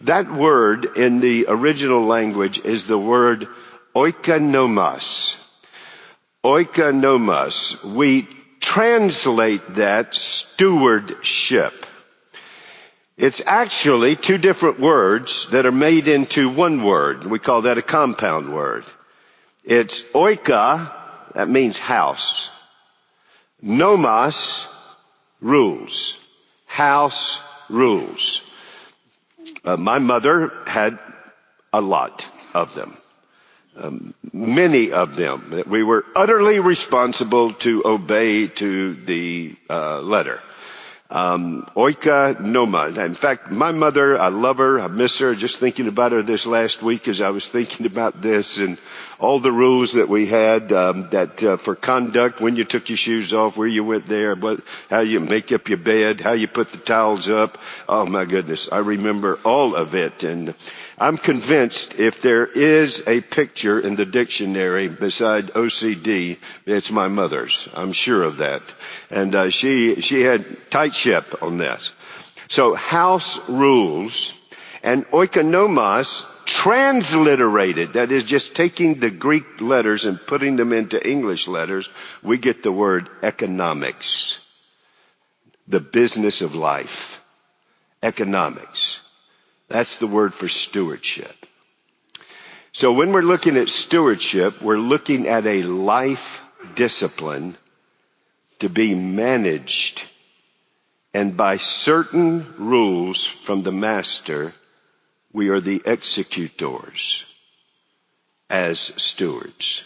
That 0.00 0.32
word 0.32 0.96
in 0.96 1.20
the 1.20 1.46
original 1.48 2.04
language 2.04 2.58
is 2.58 2.88
the 2.88 2.98
word 2.98 3.46
oikonomos. 3.94 5.36
Oikonomos. 6.44 7.84
We 7.84 8.28
translate 8.58 9.74
that 9.74 10.12
stewardship. 10.16 11.85
It's 13.16 13.40
actually 13.46 14.14
two 14.14 14.36
different 14.36 14.78
words 14.78 15.48
that 15.50 15.64
are 15.64 15.72
made 15.72 16.06
into 16.06 16.50
one 16.50 16.84
word. 16.84 17.24
We 17.24 17.38
call 17.38 17.62
that 17.62 17.78
a 17.78 17.82
compound 17.82 18.52
word. 18.52 18.84
It's 19.64 20.02
oika, 20.14 20.92
that 21.34 21.48
means 21.48 21.78
house. 21.78 22.50
Nomos, 23.62 24.68
rules. 25.40 26.18
House 26.66 27.40
rules. 27.70 28.42
Uh, 29.64 29.78
my 29.78 29.98
mother 29.98 30.52
had 30.66 30.98
a 31.72 31.80
lot 31.80 32.26
of 32.52 32.74
them. 32.74 32.98
Um, 33.76 34.14
many 34.32 34.92
of 34.92 35.16
them 35.16 35.50
that 35.50 35.66
we 35.66 35.82
were 35.82 36.04
utterly 36.14 36.60
responsible 36.60 37.54
to 37.54 37.82
obey 37.86 38.48
to 38.48 38.94
the 38.94 39.56
uh, 39.68 40.00
letter. 40.00 40.40
Um, 41.08 41.68
oika 41.76 42.40
noma. 42.40 42.88
In 42.88 43.14
fact, 43.14 43.52
my 43.52 43.70
mother, 43.70 44.18
I 44.18 44.28
love 44.28 44.58
her, 44.58 44.80
I 44.80 44.88
miss 44.88 45.20
her. 45.20 45.36
Just 45.36 45.58
thinking 45.58 45.86
about 45.86 46.10
her 46.10 46.22
this 46.22 46.46
last 46.46 46.82
week 46.82 47.06
as 47.06 47.20
I 47.20 47.30
was 47.30 47.46
thinking 47.46 47.86
about 47.86 48.20
this 48.20 48.58
and 48.58 48.76
all 49.20 49.38
the 49.38 49.52
rules 49.52 49.92
that 49.92 50.08
we 50.08 50.26
had 50.26 50.72
um, 50.72 51.08
that 51.10 51.42
uh, 51.42 51.56
for 51.56 51.74
conduct, 51.76 52.40
when 52.40 52.56
you 52.56 52.64
took 52.64 52.88
your 52.88 52.96
shoes 52.96 53.32
off, 53.32 53.56
where 53.56 53.68
you 53.68 53.84
went 53.84 54.06
there, 54.06 54.34
what, 54.34 54.60
how 54.90 55.00
you 55.00 55.20
make 55.20 55.52
up 55.52 55.68
your 55.68 55.78
bed, 55.78 56.20
how 56.20 56.32
you 56.32 56.48
put 56.48 56.68
the 56.70 56.78
towels 56.78 57.30
up. 57.30 57.56
Oh 57.88 58.04
my 58.04 58.24
goodness, 58.24 58.70
I 58.70 58.78
remember 58.78 59.38
all 59.44 59.76
of 59.76 59.94
it, 59.94 60.24
and 60.24 60.54
I'm 60.98 61.18
convinced 61.18 61.98
if 61.98 62.22
there 62.22 62.46
is 62.46 63.02
a 63.06 63.20
picture 63.20 63.78
in 63.78 63.96
the 63.96 64.06
dictionary 64.06 64.88
beside 64.88 65.48
OCD, 65.52 66.38
it's 66.64 66.90
my 66.90 67.08
mother's. 67.08 67.68
I'm 67.74 67.92
sure 67.92 68.22
of 68.22 68.38
that. 68.38 68.62
And 69.10 69.34
uh, 69.34 69.50
she 69.50 70.00
she 70.00 70.22
had 70.22 70.70
tight 70.70 70.94
ship 70.94 71.42
on 71.42 71.58
this. 71.58 71.92
So 72.48 72.74
house 72.74 73.46
rules 73.48 74.32
and 74.82 75.04
oikonomos 75.08 76.24
transliterated, 76.46 77.94
that 77.94 78.12
is 78.12 78.24
just 78.24 78.54
taking 78.54 79.00
the 79.00 79.10
Greek 79.10 79.60
letters 79.60 80.04
and 80.06 80.18
putting 80.18 80.56
them 80.56 80.72
into 80.72 80.96
English 81.06 81.48
letters, 81.48 81.88
we 82.22 82.38
get 82.38 82.62
the 82.62 82.72
word 82.72 83.10
economics. 83.22 84.38
The 85.68 85.80
business 85.80 86.40
of 86.42 86.54
life. 86.54 87.20
Economics. 88.02 89.00
That's 89.68 89.98
the 89.98 90.06
word 90.06 90.34
for 90.34 90.48
stewardship. 90.48 91.34
So 92.72 92.92
when 92.92 93.12
we're 93.12 93.22
looking 93.22 93.56
at 93.56 93.68
stewardship, 93.68 94.60
we're 94.60 94.78
looking 94.78 95.26
at 95.28 95.46
a 95.46 95.62
life 95.62 96.40
discipline 96.74 97.56
to 98.58 98.68
be 98.68 98.94
managed 98.94 100.06
and 101.16 101.34
by 101.34 101.56
certain 101.56 102.46
rules 102.58 103.24
from 103.24 103.62
the 103.62 103.72
master, 103.72 104.52
we 105.32 105.48
are 105.48 105.62
the 105.62 105.80
executors 105.86 107.24
as 108.50 108.78
stewards 108.78 109.82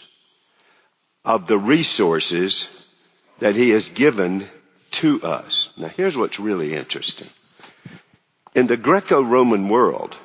of 1.23 1.47
the 1.47 1.57
resources 1.57 2.67
that 3.39 3.55
he 3.55 3.69
has 3.69 3.87
given 3.87 4.45
to 4.99 5.23
us. 5.23 5.69
Now 5.77 5.87
here's 5.87 6.17
what's 6.17 6.37
really 6.37 6.73
interesting. 6.73 7.29
In 8.53 8.67
the 8.67 8.77
Greco-Roman 8.77 9.69
world, 9.69 10.15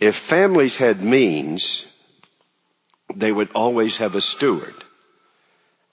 if 0.00 0.16
families 0.16 0.76
had 0.76 1.02
means, 1.02 1.86
they 3.14 3.30
would 3.30 3.50
always 3.54 3.98
have 3.98 4.14
a 4.14 4.20
steward. 4.20 4.74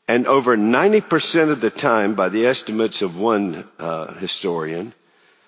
And 0.08 0.25
over 0.25 0.56
90% 0.58 1.50
of 1.50 1.62
the 1.62 1.70
time, 1.70 2.16
by 2.16 2.30
the 2.30 2.46
estimates 2.46 3.01
of 3.01 3.20
one 3.20 3.68
uh, 3.77 4.13
historian, 4.13 4.94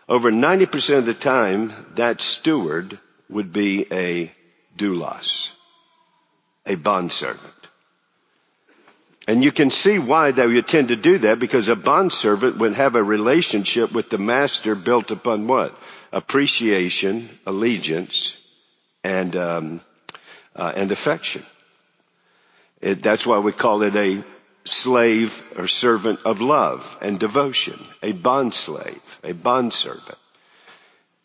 over 0.07 0.31
90% 0.31 0.97
of 0.97 1.05
the 1.05 1.13
time, 1.13 1.71
that 1.95 2.19
steward 2.19 2.99
would 3.29 3.53
be 3.53 3.87
a 3.91 4.31
doulos, 4.77 5.51
a 6.65 6.75
bondservant. 6.75 7.58
And 9.29 9.43
you 9.43 9.51
can 9.51 9.69
see 9.69 9.99
why 9.99 10.31
they 10.31 10.47
would 10.47 10.67
tend 10.67 10.87
to 10.87 10.95
do 10.95 11.19
that 11.19 11.37
because 11.37 11.69
a 11.69 11.75
bondservant 11.75 12.57
would 12.57 12.73
have 12.73 12.95
a 12.95 13.03
relationship 13.03 13.91
with 13.91 14.09
the 14.09 14.17
master 14.17 14.73
built 14.73 15.11
upon 15.11 15.45
what? 15.45 15.77
Appreciation, 16.11 17.29
allegiance, 17.45 18.35
and, 19.03 19.35
um, 19.35 19.81
uh, 20.55 20.73
and 20.75 20.91
affection. 20.91 21.45
It, 22.81 23.03
that's 23.03 23.23
why 23.23 23.37
we 23.37 23.51
call 23.51 23.83
it 23.83 23.95
a 23.95 24.23
slave 24.65 25.43
or 25.55 25.67
servant 25.67 26.21
of 26.25 26.41
love 26.41 26.97
and 26.99 27.19
devotion, 27.19 27.79
a 28.01 28.13
bond 28.13 28.55
slave, 28.55 29.19
a 29.23 29.33
bond 29.33 29.73
servant. 29.73 30.17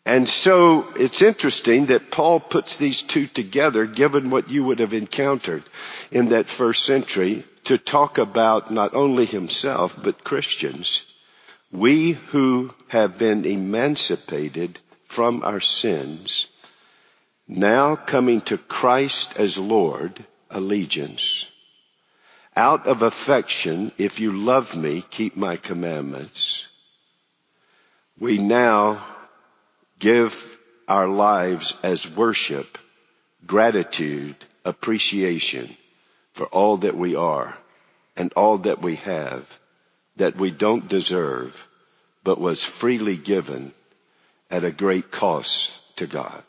And 0.05 0.29
so 0.29 0.87
it's 0.95 1.23
interesting 1.23 1.87
that 1.87 2.11
Paul 2.11 2.39
puts 2.39 2.77
these 2.77 3.01
two 3.01 3.27
together 3.27 3.87
given 3.87 4.29
what 4.29 4.51
you 4.51 4.63
would 4.65 4.81
have 4.81 4.93
encountered 4.93 5.65
in 6.11 6.29
that 6.29 6.49
first 6.51 6.85
century 6.85 7.47
to 7.65 7.79
talk 7.79 8.19
about 8.19 8.71
not 8.71 8.95
only 8.95 9.25
himself, 9.25 9.99
but 10.01 10.25
Christians. 10.25 11.05
We 11.73 12.13
who 12.13 12.71
have 12.89 13.19
been 13.19 13.45
emancipated 13.45 14.79
from 15.09 15.43
our 15.43 15.61
sins, 15.61 16.47
now 17.49 17.97
coming 17.97 18.41
to 18.43 18.59
Christ 18.59 19.35
as 19.37 19.59
Lord, 19.59 20.25
allegiance, 20.51 21.49
out 22.57 22.87
of 22.87 23.03
affection, 23.03 23.93
if 23.99 24.21
you 24.21 24.33
love 24.33 24.77
me, 24.77 25.03
keep 25.11 25.37
my 25.37 25.57
commandments. 25.57 26.67
We 28.19 28.39
now 28.39 29.05
give 29.99 30.57
our 30.87 31.09
lives 31.09 31.75
as 31.83 32.09
worship, 32.09 32.79
gratitude, 33.47 34.37
appreciation 34.65 35.77
for 36.35 36.47
all 36.47 36.79
that 36.79 36.97
we 36.97 37.15
are 37.15 37.57
and 38.17 38.33
all 38.35 38.59
that 38.59 38.83
we 38.83 38.97
have 38.97 39.49
that 40.17 40.37
we 40.37 40.51
don't 40.51 40.89
deserve, 40.89 41.67
but 42.23 42.41
was 42.41 42.63
freely 42.63 43.17
given 43.17 43.73
at 44.51 44.65
a 44.65 44.71
great 44.71 45.11
cost 45.11 45.73
to 45.97 46.07
God. 46.07 46.43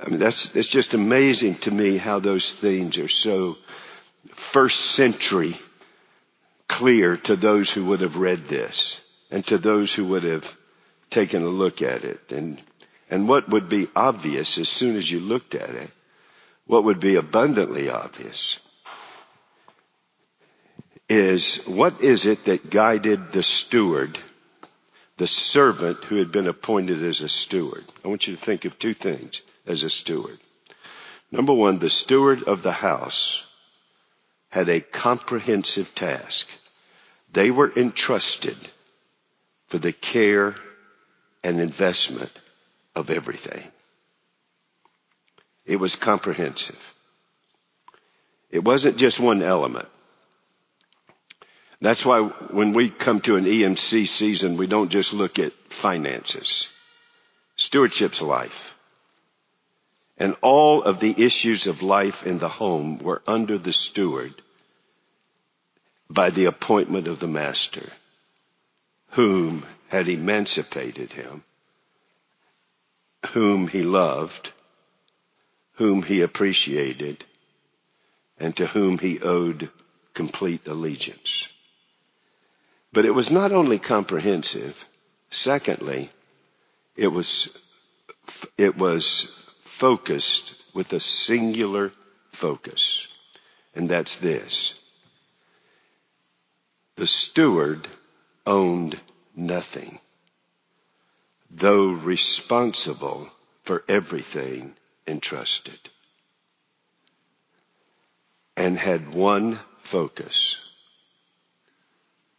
I 0.00 0.08
mean, 0.08 0.18
that's, 0.18 0.54
it's 0.56 0.68
just 0.68 0.94
amazing 0.94 1.56
to 1.58 1.70
me 1.70 1.96
how 1.96 2.20
those 2.20 2.52
things 2.52 2.98
are 2.98 3.08
so 3.08 3.56
first 4.34 4.80
century 4.80 5.56
clear 6.68 7.16
to 7.16 7.36
those 7.36 7.72
who 7.72 7.84
would 7.86 8.00
have 8.00 8.16
read 8.16 8.44
this 8.46 9.00
and 9.30 9.46
to 9.46 9.58
those 9.58 9.92
who 9.92 10.04
would 10.06 10.24
have 10.24 10.56
taken 11.10 11.42
a 11.42 11.48
look 11.48 11.82
at 11.82 12.04
it. 12.04 12.32
And, 12.32 12.60
and 13.10 13.28
what 13.28 13.48
would 13.48 13.68
be 13.68 13.88
obvious 13.94 14.58
as 14.58 14.68
soon 14.68 14.96
as 14.96 15.10
you 15.10 15.20
looked 15.20 15.54
at 15.54 15.70
it, 15.70 15.90
what 16.66 16.84
would 16.84 17.00
be 17.00 17.16
abundantly 17.16 17.90
obvious 17.90 18.58
is 21.08 21.56
what 21.66 22.00
is 22.00 22.26
it 22.26 22.44
that 22.44 22.70
guided 22.70 23.32
the 23.32 23.42
steward, 23.42 24.18
the 25.18 25.26
servant 25.26 26.02
who 26.04 26.16
had 26.16 26.32
been 26.32 26.48
appointed 26.48 27.02
as 27.02 27.20
a 27.20 27.28
steward? 27.28 27.84
I 28.04 28.08
want 28.08 28.26
you 28.26 28.34
to 28.34 28.40
think 28.40 28.64
of 28.64 28.78
two 28.78 28.94
things 28.94 29.42
as 29.66 29.82
a 29.82 29.90
steward. 29.90 30.38
Number 31.30 31.52
one, 31.52 31.78
the 31.78 31.90
steward 31.90 32.44
of 32.44 32.62
the 32.62 32.72
house 32.72 33.44
had 34.48 34.68
a 34.68 34.80
comprehensive 34.80 35.94
task. 35.94 36.48
They 37.32 37.50
were 37.50 37.72
entrusted 37.76 38.56
for 39.66 39.78
the 39.78 39.92
care 39.92 40.54
and 41.42 41.60
investment 41.60 42.32
of 42.94 43.10
everything. 43.10 43.64
It 45.66 45.76
was 45.76 45.96
comprehensive. 45.96 46.78
It 48.50 48.62
wasn't 48.62 48.98
just 48.98 49.18
one 49.18 49.42
element. 49.42 49.88
That's 51.80 52.06
why 52.06 52.20
when 52.20 52.72
we 52.72 52.88
come 52.88 53.20
to 53.22 53.36
an 53.36 53.44
EMC 53.44 54.08
season, 54.08 54.56
we 54.56 54.66
don't 54.66 54.90
just 54.90 55.12
look 55.12 55.38
at 55.38 55.52
finances. 55.68 56.68
Stewardship's 57.56 58.22
life. 58.22 58.74
And 60.16 60.36
all 60.42 60.82
of 60.82 61.00
the 61.00 61.14
issues 61.24 61.66
of 61.66 61.82
life 61.82 62.24
in 62.26 62.38
the 62.38 62.48
home 62.48 62.98
were 62.98 63.22
under 63.26 63.58
the 63.58 63.72
steward 63.72 64.34
by 66.08 66.30
the 66.30 66.44
appointment 66.44 67.08
of 67.08 67.18
the 67.18 67.26
master, 67.26 67.92
whom 69.10 69.66
had 69.88 70.08
emancipated 70.08 71.12
him, 71.12 71.42
whom 73.32 73.68
he 73.68 73.82
loved, 73.82 74.52
whom 75.74 76.02
he 76.02 76.20
appreciated, 76.20 77.24
and 78.38 78.56
to 78.56 78.66
whom 78.66 78.98
he 78.98 79.20
owed 79.20 79.70
complete 80.14 80.66
allegiance. 80.66 81.48
But 82.92 83.04
it 83.04 83.10
was 83.10 83.30
not 83.30 83.52
only 83.52 83.78
comprehensive, 83.78 84.84
secondly, 85.30 86.10
it 86.96 87.08
was, 87.08 87.48
it 88.56 88.76
was 88.76 89.44
focused 89.62 90.54
with 90.74 90.92
a 90.92 91.00
singular 91.00 91.92
focus. 92.30 93.08
And 93.74 93.88
that's 93.88 94.16
this. 94.16 94.74
The 96.96 97.06
steward 97.06 97.88
owned 98.46 99.00
nothing. 99.34 99.98
though 101.50 101.88
responsible 101.88 103.30
for 103.62 103.84
everything 103.88 104.74
entrusted. 105.06 105.78
And 108.56 108.78
had 108.78 109.14
one 109.14 109.58
focus. 109.82 110.64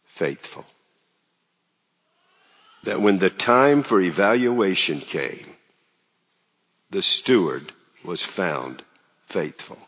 Faithful. 0.06 0.64
That 2.84 3.00
when 3.00 3.18
the 3.18 3.30
time 3.30 3.82
for 3.82 4.00
evaluation 4.00 5.00
came, 5.00 5.46
the 6.90 7.02
steward 7.02 7.72
was 8.04 8.22
found 8.22 8.82
faithful. 9.26 9.78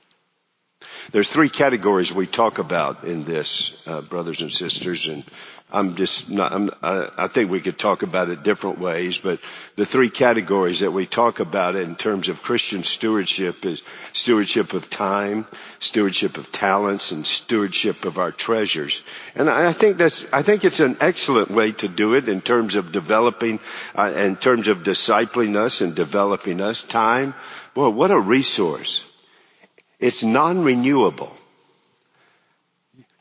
There's 1.11 1.29
three 1.29 1.49
categories 1.49 2.12
we 2.12 2.27
talk 2.27 2.59
about 2.59 3.05
in 3.05 3.25
this, 3.25 3.73
uh, 3.87 4.03
brothers 4.03 4.42
and 4.42 4.53
sisters, 4.53 5.09
and 5.09 5.25
I'm 5.71 5.97
just 5.97 6.31
not, 6.31 6.53
I'm, 6.53 6.71
I, 6.83 7.09
I 7.16 7.29
think 7.29 7.51
we 7.51 7.61
could 7.61 7.79
talk 7.79 8.03
about 8.03 8.31
it 8.31 8.42
different 8.42 8.79
ways, 8.79 9.18
but 9.18 9.38
the 9.77 9.85
three 9.85 10.09
categories 10.09 10.81
that 10.81 10.92
we 10.92 11.05
talk 11.07 11.40
about 11.40 11.77
in 11.77 11.94
terms 11.94 12.29
of 12.31 12.42
Christian 12.42 12.83
stewardship 12.83 13.66
is 13.66 13.83
stewardship 14.14 14.73
of 14.73 14.88
time, 14.88 15.47
stewardship 15.79 16.38
of 16.38 16.51
talents, 16.51 17.12
and 17.12 17.27
stewardship 17.27 18.07
of 18.07 18.18
our 18.18 18.33
treasures. 18.33 19.03
And 19.35 19.51
I 19.51 19.73
think 19.75 19.99
that's, 19.99 20.27
I 20.33 20.42
think 20.42 20.64
it's 20.64 20.81
an 20.81 20.97
excellent 21.01 21.51
way 21.51 21.73
to 21.73 21.88
do 21.88 22.14
it 22.14 22.29
in 22.31 22.40
terms 22.40 22.75
of 22.77 22.90
developing, 22.92 23.61
uh, 23.94 24.12
in 24.16 24.37
terms 24.37 24.68
of 24.68 24.83
discipling 24.83 25.57
us 25.57 25.83
and 25.83 25.94
developing 25.94 26.61
us. 26.62 26.83
Time, 26.83 27.35
boy, 27.75 27.90
what 27.90 28.11
a 28.11 28.18
resource. 28.18 29.05
It's 29.99 30.23
non-renewable. 30.23 31.35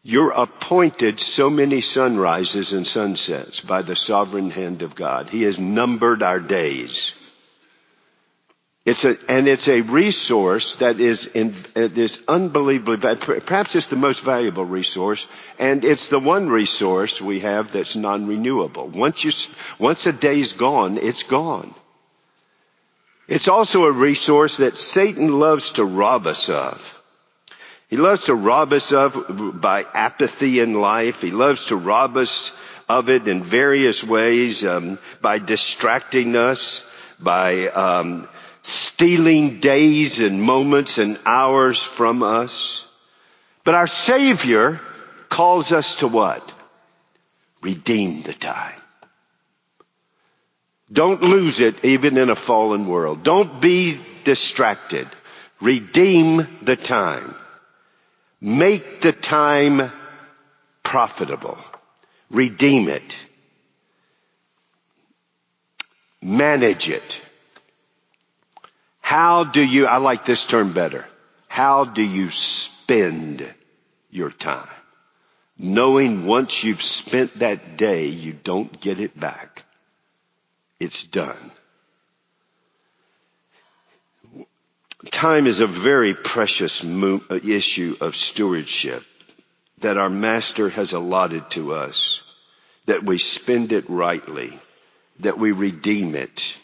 You're 0.04 0.32
appointed 0.32 1.20
so 1.20 1.50
many 1.50 1.82
sunrises 1.82 2.72
and 2.74 2.88
sunsets 2.88 3.60
by 3.60 3.82
the 3.82 3.96
sovereign 3.96 4.52
hand 4.52 4.82
of 4.82 4.96
God. 4.96 5.30
He 5.30 5.44
has 5.44 5.60
numbered 5.60 6.24
our 6.24 6.40
days. 6.40 7.14
It's 8.86 9.04
a, 9.04 9.18
and 9.28 9.50
it's 9.50 9.68
a 9.68 9.82
resource 9.82 10.78
that 10.78 11.02
is 11.02 11.28
in, 11.28 11.54
it 11.76 11.98
is 11.98 12.24
unbelievably, 12.26 13.18
perhaps 13.42 13.76
it's 13.76 13.88
the 13.88 13.98
most 13.98 14.22
valuable 14.22 14.64
resource, 14.64 15.28
and 15.60 15.84
it's 15.84 16.08
the 16.08 16.20
one 16.20 16.48
resource 16.48 17.22
we 17.22 17.42
have 17.42 17.74
that's 17.74 17.98
non-renewable. 17.98 18.88
Once 18.88 19.26
you, 19.26 19.32
once 19.78 20.06
a 20.06 20.14
day's 20.14 20.54
gone, 20.54 20.98
it's 20.98 21.24
gone. 21.24 21.76
It's 23.28 23.48
also 23.48 23.86
a 23.86 23.92
resource 23.92 24.58
that 24.58 24.78
Satan 24.78 25.40
loves 25.40 25.72
to 25.72 25.84
rob 25.86 26.28
us 26.28 26.50
of. 26.50 26.94
He 27.90 27.98
loves 27.98 28.26
to 28.26 28.36
rob 28.36 28.74
us 28.74 28.92
of 28.92 29.62
by 29.62 29.86
apathy 29.94 30.60
in 30.60 30.74
life. 30.74 31.22
He 31.22 31.32
loves 31.32 31.68
to 31.68 31.76
rob 31.76 32.18
us 32.18 32.52
of 32.88 33.10
it 33.10 33.28
in 33.28 33.44
various 33.44 34.04
ways 34.04 34.66
um, 34.66 34.98
by 35.22 35.40
distracting 35.40 36.36
us, 36.36 36.86
by 37.20 37.68
um, 37.68 38.28
stealing 38.62 39.60
days 39.60 40.22
and 40.22 40.42
moments 40.42 40.98
and 40.98 41.20
hours 41.26 41.82
from 41.84 42.24
us. 42.24 42.86
But 43.64 43.76
our 43.76 43.88
Savior 43.88 44.80
calls 45.30 45.72
us 45.72 45.96
to 45.98 46.08
what? 46.08 46.54
Redeem 47.62 48.22
the 48.22 48.34
time. 48.34 48.80
Don't 50.92 51.22
lose 51.22 51.60
it 51.60 51.84
even 51.84 52.18
in 52.18 52.30
a 52.30 52.36
fallen 52.36 52.88
world. 52.88 53.24
Don't 53.24 53.62
be 53.62 54.00
distracted. 54.24 55.08
Redeem 55.60 56.48
the 56.62 56.76
time. 56.76 57.36
Make 58.40 59.02
the 59.02 59.12
time 59.12 59.92
profitable. 60.84 61.58
Redeem 62.30 62.88
it. 62.88 63.16
Manage 66.22 66.90
it. 66.90 67.22
How 69.02 69.44
do 69.44 69.64
you, 69.64 69.88
I 69.88 69.98
like 69.98 70.26
this 70.26 70.46
term 70.46 70.74
better. 70.74 71.06
How 71.48 71.86
do 71.86 72.02
you 72.02 72.30
spend 72.32 73.46
your 74.10 74.32
time? 74.32 74.68
Knowing 75.58 76.26
once 76.26 76.64
you've 76.64 76.84
spent 76.84 77.40
that 77.40 77.78
day, 77.78 78.08
you 78.08 78.34
don't 78.34 78.80
get 78.80 79.00
it 79.00 79.18
back. 79.20 79.64
It's 80.80 81.04
done. 81.04 81.52
Time 85.12 85.48
is 85.48 85.60
a 85.60 85.68
very 85.68 86.14
precious 86.14 86.84
issue 86.84 87.98
of 88.02 88.16
stewardship 88.16 89.04
that 89.80 89.98
our 89.98 90.10
master 90.10 90.70
has 90.70 90.94
allotted 90.94 91.50
to 91.52 91.74
us, 91.74 92.22
that 92.86 93.04
we 93.04 93.18
spend 93.18 93.72
it 93.74 93.90
rightly, 93.90 94.60
that 95.20 95.38
we 95.38 95.52
redeem 95.52 96.16
it, 96.16 96.56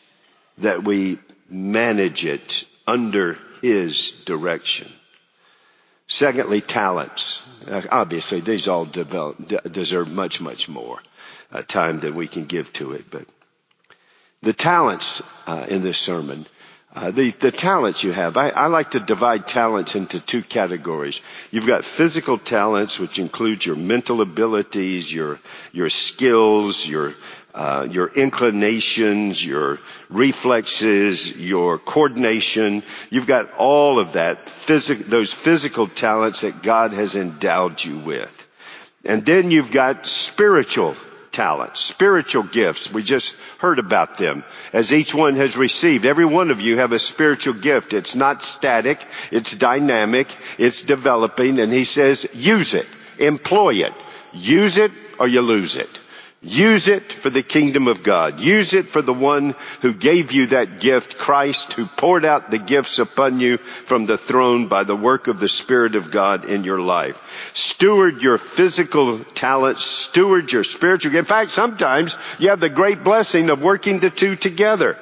that 0.60 0.84
we 0.84 1.19
manage 1.49 2.26
it 2.26 2.65
under 2.88 3.38
his 3.62 4.12
direction. 4.26 4.91
Secondly, 6.08 6.62
talents. 6.62 7.43
Obviously, 7.89 8.41
these 8.41 8.67
all 8.67 8.86
develop, 8.86 9.71
deserve 9.71 10.10
much, 10.12 10.41
much 10.41 10.67
more 10.67 10.99
uh, 11.52 11.62
time 11.62 11.99
than 11.99 12.15
we 12.15 12.28
can 12.28 12.45
give 12.45 12.71
to 12.73 12.91
it, 12.91 13.06
but 13.10 13.26
the 14.43 14.53
talents 14.53 15.21
uh, 15.47 15.65
in 15.67 15.82
this 15.82 15.97
sermon. 15.97 16.45
Uh, 16.95 17.10
the, 17.10 17.32
the 17.32 17.51
talents 17.51 18.03
you 18.03 18.12
have. 18.12 18.38
I, 18.38 18.49
I, 18.49 18.67
like 18.67 18.91
to 18.91 18.99
divide 18.99 19.47
talents 19.47 19.95
into 19.95 20.19
two 20.19 20.43
categories. 20.43 21.21
You've 21.49 21.65
got 21.65 21.84
physical 21.84 22.38
talents, 22.38 22.99
which 22.99 23.17
includes 23.17 23.65
your 23.65 23.75
mental 23.75 24.21
abilities, 24.21 25.12
your 25.12 25.39
your 25.71 25.89
skills, 25.89 26.86
your 26.86 27.15
uh, 27.56 27.88
your 27.89 28.10
inclinations, 28.10 29.43
your 29.43 29.79
reflexes, 30.10 31.36
your 31.36 31.79
coordination. 31.79 32.84
You've 33.10 33.27
got 33.27 33.53
all 33.53 33.97
of 33.97 34.13
that, 34.13 34.45
phys- 34.45 35.08
those 35.08 35.34
physical 35.34 35.88
talents 35.88 36.41
that 36.41 36.62
God 36.62 36.93
has 36.93 37.15
endowed 37.15 37.84
you 37.84 37.97
with. 37.97 38.47
And 39.03 39.25
then 39.25 39.49
you've 39.49 39.71
got 39.71 40.06
spiritual 40.06 40.95
talents, 41.34 41.82
spiritual 41.82 42.43
gifts. 42.43 42.91
We 42.91 43.04
just 43.04 43.36
heard 43.58 43.80
about 43.80 44.17
them 44.17 44.46
as 44.72 44.93
each 44.93 45.13
one 45.13 45.36
has 45.36 45.58
received. 45.58 46.06
Every 46.06 46.26
one 46.26 46.52
of 46.52 46.62
you 46.62 46.78
have 46.78 46.93
a 46.93 47.00
spiritual 47.00 47.56
gift. 47.56 47.91
It's 47.91 48.15
not 48.15 48.41
static. 48.41 49.06
It's 49.32 49.58
dynamic. 49.58 50.28
It's 50.58 50.84
developing. 50.84 51.60
And 51.60 51.74
he 51.74 51.84
says, 51.84 52.28
use 52.34 52.74
it. 52.74 52.88
Employ 53.17 53.86
it. 53.86 53.93
Use 54.32 54.78
it 54.78 54.91
or 55.19 55.28
you 55.28 55.41
lose 55.41 55.76
it. 55.78 56.00
Use 56.45 56.89
it 56.89 57.13
for 57.13 57.29
the 57.29 57.41
kingdom 57.41 57.88
of 57.88 58.03
God. 58.03 58.41
Use 58.41 58.73
it 58.73 58.89
for 58.89 59.01
the 59.01 59.13
one 59.13 59.56
who 59.82 59.93
gave 59.93 60.34
you 60.34 60.47
that 60.47 60.82
gift, 60.82 61.17
Christ, 61.17 61.71
who 61.71 61.86
poured 61.86 62.25
out 62.25 62.51
the 62.51 62.58
gifts 62.58 62.99
upon 62.99 63.39
you 63.39 63.60
from 63.86 64.06
the 64.06 64.17
throne 64.17 64.67
by 64.67 64.84
the 64.84 64.95
work 64.95 65.27
of 65.27 65.39
the 65.39 65.47
Spirit 65.47 65.95
of 65.95 66.12
God 66.12 66.43
in 66.43 66.65
your 66.65 66.82
life. 66.82 67.17
Steward 67.53 68.21
your 68.21 68.38
physical 68.38 69.23
talents, 69.23 69.86
steward 69.86 70.51
your 70.51 70.65
spiritual. 70.65 71.15
In 71.15 71.23
fact, 71.23 71.51
sometimes 71.51 72.17
you 72.39 72.49
have 72.49 72.60
the 72.60 72.67
great 72.67 73.06
blessing 73.06 73.49
of 73.49 73.63
working 73.63 73.99
the 73.99 74.10
two 74.10 74.36
together. 74.36 74.97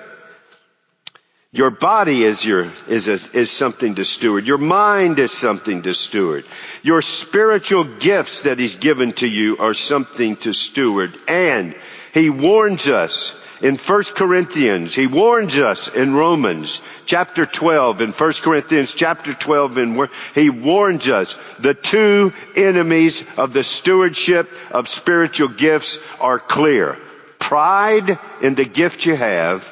Your 1.53 1.69
body 1.69 2.23
is 2.23 2.45
your, 2.45 2.71
is, 2.87 3.09
a, 3.09 3.37
is 3.37 3.51
something 3.51 3.95
to 3.95 4.05
steward. 4.05 4.47
Your 4.47 4.57
mind 4.57 5.19
is 5.19 5.31
something 5.31 5.81
to 5.81 5.93
steward. 5.93 6.45
Your 6.81 7.01
spiritual 7.01 7.83
gifts 7.83 8.43
that 8.43 8.57
He's 8.57 8.77
given 8.77 9.11
to 9.13 9.27
you 9.27 9.57
are 9.57 9.73
something 9.73 10.37
to 10.37 10.53
steward. 10.53 11.17
And 11.27 11.75
He 12.13 12.29
warns 12.29 12.87
us 12.87 13.35
in 13.61 13.75
1 13.75 14.03
Corinthians. 14.15 14.95
He 14.95 15.07
warns 15.07 15.57
us 15.57 15.89
in 15.89 16.13
Romans 16.13 16.81
chapter 17.05 17.45
12, 17.45 17.99
in 17.99 18.11
1 18.11 18.33
Corinthians 18.41 18.93
chapter 18.93 19.33
12, 19.33 19.77
and 19.77 20.09
he 20.33 20.49
warns 20.49 21.09
us 21.09 21.37
the 21.59 21.73
two 21.73 22.33
enemies 22.55 23.25
of 23.37 23.51
the 23.51 23.63
stewardship 23.63 24.49
of 24.71 24.87
spiritual 24.87 25.49
gifts 25.49 25.99
are 26.21 26.39
clear. 26.39 26.97
Pride 27.39 28.17
in 28.41 28.55
the 28.55 28.65
gift 28.65 29.05
you 29.05 29.15
have 29.15 29.71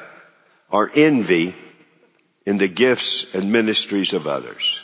or 0.70 0.90
envy 0.94 1.54
in 2.50 2.58
the 2.58 2.66
gifts 2.66 3.32
and 3.32 3.52
ministries 3.52 4.12
of 4.12 4.26
others. 4.26 4.80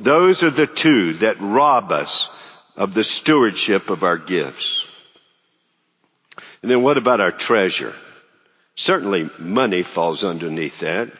Those 0.00 0.42
are 0.42 0.50
the 0.50 0.66
two 0.66 1.12
that 1.18 1.38
rob 1.38 1.92
us 1.92 2.30
of 2.76 2.94
the 2.94 3.04
stewardship 3.04 3.90
of 3.90 4.02
our 4.02 4.16
gifts. 4.16 4.88
And 6.62 6.70
then 6.70 6.82
what 6.82 6.96
about 6.96 7.20
our 7.20 7.30
treasure? 7.30 7.92
Certainly 8.74 9.28
money 9.38 9.82
falls 9.82 10.24
underneath 10.24 10.80
that. 10.80 11.12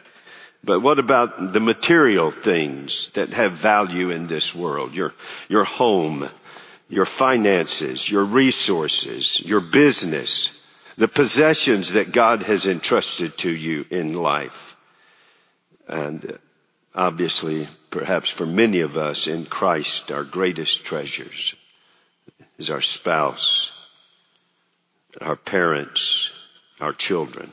But 0.63 0.79
what 0.79 0.97
about 0.97 1.53
the 1.53 1.59
material 1.59 2.31
things 2.31 3.11
that 3.13 3.29
have 3.33 3.51
value 3.51 4.09
in 4.09 4.25
this 4.25 4.55
world? 4.55 4.95
Your, 4.95 5.13
your 5.49 5.65
home, 5.65 6.27
your 6.89 7.05
finances, 7.05 8.09
your 8.09 8.25
resources, 8.25 9.39
your 9.45 9.61
business, 9.61 10.51
the 10.97 11.07
possessions 11.07 11.93
that 11.93 12.11
God 12.11 12.41
has 12.41 12.65
entrusted 12.65 13.37
to 13.37 13.51
you 13.51 13.85
in 13.91 14.15
life. 14.15 14.66
And 15.87 16.31
uh, 16.31 16.37
obviously, 16.93 17.67
perhaps 17.89 18.29
for 18.29 18.45
many 18.45 18.81
of 18.81 18.97
us 18.97 19.27
in 19.27 19.45
Christ, 19.45 20.11
our 20.11 20.23
greatest 20.23 20.83
treasures 20.83 21.55
is 22.57 22.69
our 22.69 22.81
spouse, 22.81 23.71
our 25.21 25.35
parents, 25.35 26.31
our 26.79 26.93
children. 26.93 27.51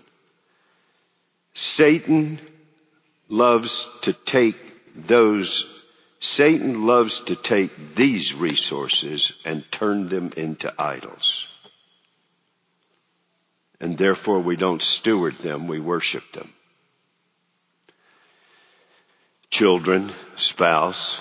Satan 1.53 2.41
loves 3.29 3.89
to 4.03 4.13
take 4.13 4.57
those, 4.97 5.83
Satan 6.21 6.87
loves 6.87 7.21
to 7.21 7.37
take 7.37 7.95
these 7.95 8.35
resources 8.35 9.35
and 9.45 9.71
turn 9.71 10.09
them 10.09 10.33
into 10.37 10.73
idols. 10.79 11.47
And 13.81 13.99
therefore 13.99 14.41
we 14.41 14.57
don't 14.57 14.83
steward 14.83 15.39
them, 15.39 15.69
we 15.69 15.81
worship 15.81 16.33
them. 16.33 16.53
Children, 19.55 20.13
spouse, 20.35 21.21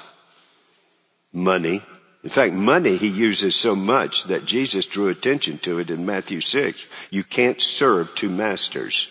money. 1.31 1.83
In 2.23 2.29
fact, 2.31 2.55
money 2.55 2.97
he 2.97 3.07
uses 3.07 3.55
so 3.55 3.75
much 3.75 4.23
that 4.23 4.43
Jesus 4.43 4.87
drew 4.87 5.09
attention 5.09 5.59
to 5.59 5.77
it 5.77 5.91
in 5.91 6.07
Matthew 6.07 6.41
6. 6.41 6.87
You 7.11 7.23
can't 7.23 7.61
serve 7.61 8.15
two 8.15 8.31
masters. 8.31 9.07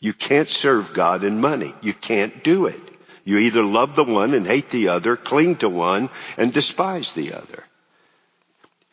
You 0.00 0.12
can't 0.12 0.48
serve 0.48 0.92
God 0.92 1.22
and 1.22 1.40
money. 1.40 1.76
You 1.80 1.94
can't 1.94 2.42
do 2.42 2.66
it. 2.66 2.80
You 3.24 3.38
either 3.38 3.62
love 3.62 3.94
the 3.94 4.02
one 4.02 4.34
and 4.34 4.44
hate 4.44 4.70
the 4.70 4.88
other, 4.88 5.16
cling 5.16 5.58
to 5.58 5.68
one 5.68 6.10
and 6.36 6.52
despise 6.52 7.12
the 7.12 7.34
other. 7.34 7.62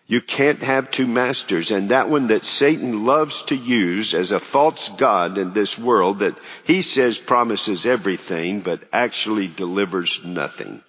You 0.05 0.21
can't 0.21 0.61
have 0.63 0.91
two 0.91 1.07
masters. 1.07 1.71
And 1.71 1.89
that 1.89 2.09
one 2.09 2.27
that 2.27 2.45
Satan 2.45 3.05
loves 3.05 3.43
to 3.43 3.55
use 3.55 4.13
as 4.13 4.31
a 4.31 4.39
false 4.39 4.89
God 4.89 5.37
in 5.37 5.53
this 5.53 5.79
world 5.79 6.19
that 6.19 6.37
he 6.65 6.81
says 6.81 7.17
promises 7.17 7.85
everything 7.85 8.61
but 8.61 8.83
actually 8.91 9.47
delivers 9.47 10.21
nothing 10.23 10.83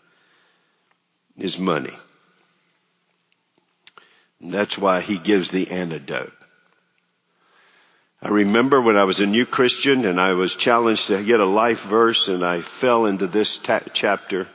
is 1.37 1.59
money. 1.59 1.97
And 4.41 4.53
that's 4.53 4.77
why 4.77 5.01
he 5.01 5.19
gives 5.19 5.51
the 5.51 5.71
antidote. 5.71 6.33
I 8.21 8.29
remember 8.29 8.81
when 8.81 8.97
I 8.97 9.05
was 9.05 9.21
a 9.21 9.27
new 9.27 9.47
Christian 9.47 10.07
and 10.07 10.21
I 10.21 10.33
was 10.33 10.57
challenged 10.57 11.09
to 11.09 11.23
get 11.23 11.41
a 11.41 11.45
life 11.45 11.83
verse 11.83 12.29
and 12.29 12.45
I 12.45 12.63
fell 12.63 13.07
into 13.07 13.27
this 13.27 13.59
ta- 13.59 13.83
chapter, 13.93 14.49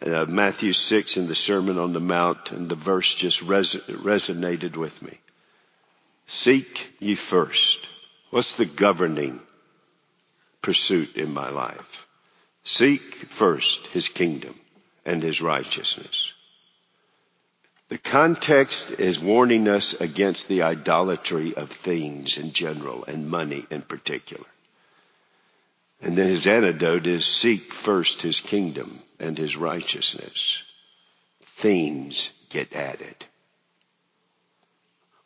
uh, 0.00 0.24
Matthew 0.26 0.72
6 0.72 1.16
in 1.18 1.26
the 1.26 1.34
Sermon 1.34 1.78
on 1.78 1.92
the 1.92 2.00
Mount 2.00 2.50
and 2.52 2.68
the 2.68 2.74
verse 2.74 3.14
just 3.14 3.42
res- 3.42 3.74
resonated 3.74 4.76
with 4.76 5.02
me. 5.02 5.18
Seek 6.26 6.94
ye 6.98 7.14
first. 7.14 7.88
What's 8.30 8.52
the 8.52 8.64
governing 8.64 9.40
pursuit 10.62 11.16
in 11.16 11.34
my 11.34 11.50
life? 11.50 12.06
Seek 12.64 13.02
first 13.14 13.88
his 13.88 14.08
kingdom 14.08 14.58
and 15.04 15.22
his 15.22 15.42
righteousness. 15.42 16.32
The 17.88 17.98
context 17.98 18.92
is 18.92 19.20
warning 19.20 19.68
us 19.68 19.92
against 19.92 20.48
the 20.48 20.62
idolatry 20.62 21.54
of 21.54 21.70
things 21.70 22.38
in 22.38 22.52
general 22.52 23.04
and 23.04 23.28
money 23.28 23.66
in 23.70 23.82
particular. 23.82 24.46
And 26.00 26.16
then 26.16 26.28
his 26.28 26.46
antidote 26.46 27.06
is 27.06 27.26
seek 27.26 27.72
first 27.72 28.22
his 28.22 28.40
kingdom 28.40 29.02
and 29.22 29.38
his 29.38 29.56
righteousness. 29.56 30.62
Things 31.44 32.30
get 32.50 32.74
added. 32.74 33.24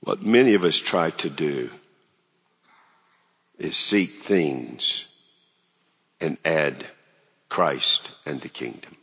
What 0.01 0.23
many 0.23 0.55
of 0.55 0.65
us 0.65 0.77
try 0.77 1.11
to 1.11 1.31
do 1.31 1.71
is 3.59 3.77
seek 3.77 4.23
things 4.23 5.07
and 6.21 6.37
add 6.45 6.87
Christ 7.49 8.11
and 8.27 8.41
the 8.41 8.51
kingdom. 8.51 8.97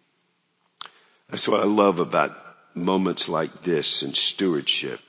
That's 1.29 1.47
what 1.47 1.61
I 1.61 1.65
love 1.65 1.99
about 1.99 2.37
moments 2.75 3.27
like 3.27 3.63
this 3.63 4.03
and 4.03 4.15
stewardship, 4.15 5.01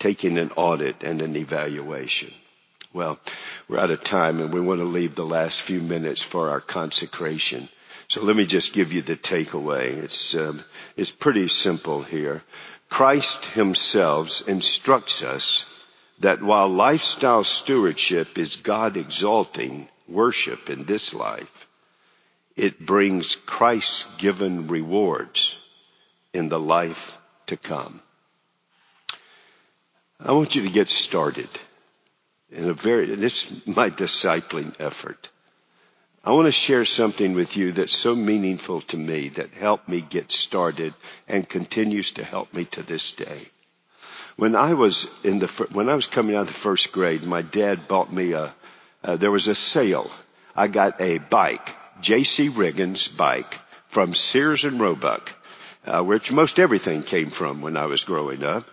taking 0.00 0.38
an 0.38 0.50
audit 0.56 1.04
and 1.04 1.22
an 1.22 1.36
evaluation. 1.36 2.32
Well, 2.92 3.20
we're 3.68 3.78
out 3.78 3.92
of 3.92 4.02
time 4.02 4.40
and 4.40 4.52
we 4.52 4.60
want 4.60 4.80
to 4.80 4.84
leave 4.84 5.14
the 5.14 5.24
last 5.24 5.60
few 5.60 5.80
minutes 5.80 6.20
for 6.20 6.50
our 6.50 6.60
consecration. 6.60 7.68
So 8.12 8.22
let 8.22 8.36
me 8.36 8.44
just 8.44 8.74
give 8.74 8.92
you 8.92 9.00
the 9.00 9.16
takeaway. 9.16 9.96
It's, 9.96 10.34
um, 10.34 10.62
it's 10.98 11.10
pretty 11.10 11.48
simple 11.48 12.02
here. 12.02 12.42
Christ 12.90 13.46
himself 13.46 14.46
instructs 14.46 15.22
us 15.22 15.64
that 16.18 16.42
while 16.42 16.68
lifestyle 16.68 17.42
stewardship 17.42 18.36
is 18.36 18.56
God 18.56 18.98
exalting 18.98 19.88
worship 20.06 20.68
in 20.68 20.84
this 20.84 21.14
life, 21.14 21.66
it 22.54 22.84
brings 22.84 23.34
Christ 23.34 24.04
given 24.18 24.68
rewards 24.68 25.58
in 26.34 26.50
the 26.50 26.60
life 26.60 27.16
to 27.46 27.56
come. 27.56 28.02
I 30.20 30.32
want 30.32 30.54
you 30.54 30.64
to 30.64 30.70
get 30.70 30.88
started 30.88 31.48
in 32.50 32.68
a 32.68 32.74
very, 32.74 33.14
this 33.16 33.50
is 33.50 33.66
my 33.66 33.88
discipling 33.88 34.74
effort. 34.78 35.30
I 36.24 36.32
want 36.32 36.46
to 36.46 36.52
share 36.52 36.84
something 36.84 37.34
with 37.34 37.56
you 37.56 37.72
that's 37.72 37.92
so 37.92 38.14
meaningful 38.14 38.80
to 38.82 38.96
me 38.96 39.28
that 39.30 39.54
helped 39.54 39.88
me 39.88 40.00
get 40.00 40.30
started 40.30 40.94
and 41.26 41.48
continues 41.48 42.12
to 42.12 42.24
help 42.24 42.54
me 42.54 42.64
to 42.66 42.82
this 42.82 43.12
day. 43.12 43.48
When 44.36 44.54
I 44.54 44.74
was 44.74 45.08
in 45.24 45.40
the, 45.40 45.48
when 45.72 45.88
I 45.88 45.94
was 45.94 46.06
coming 46.06 46.36
out 46.36 46.42
of 46.42 46.46
the 46.48 46.52
first 46.54 46.92
grade, 46.92 47.24
my 47.24 47.42
dad 47.42 47.88
bought 47.88 48.12
me 48.12 48.32
a, 48.32 48.54
uh, 49.02 49.16
there 49.16 49.30
was 49.30 49.48
a 49.48 49.54
sale. 49.54 50.10
I 50.54 50.68
got 50.68 51.00
a 51.00 51.18
bike, 51.18 51.74
J.C. 52.00 52.50
Higgins 52.50 53.08
bike 53.08 53.58
from 53.88 54.14
Sears 54.14 54.64
and 54.64 54.80
Roebuck 54.80 55.32
uh, 55.86 56.02
which 56.02 56.30
most 56.30 56.58
everything 56.58 57.02
came 57.02 57.30
from 57.30 57.60
when 57.60 57.76
I 57.76 57.86
was 57.86 58.04
growing 58.04 58.44
up. 58.44 58.64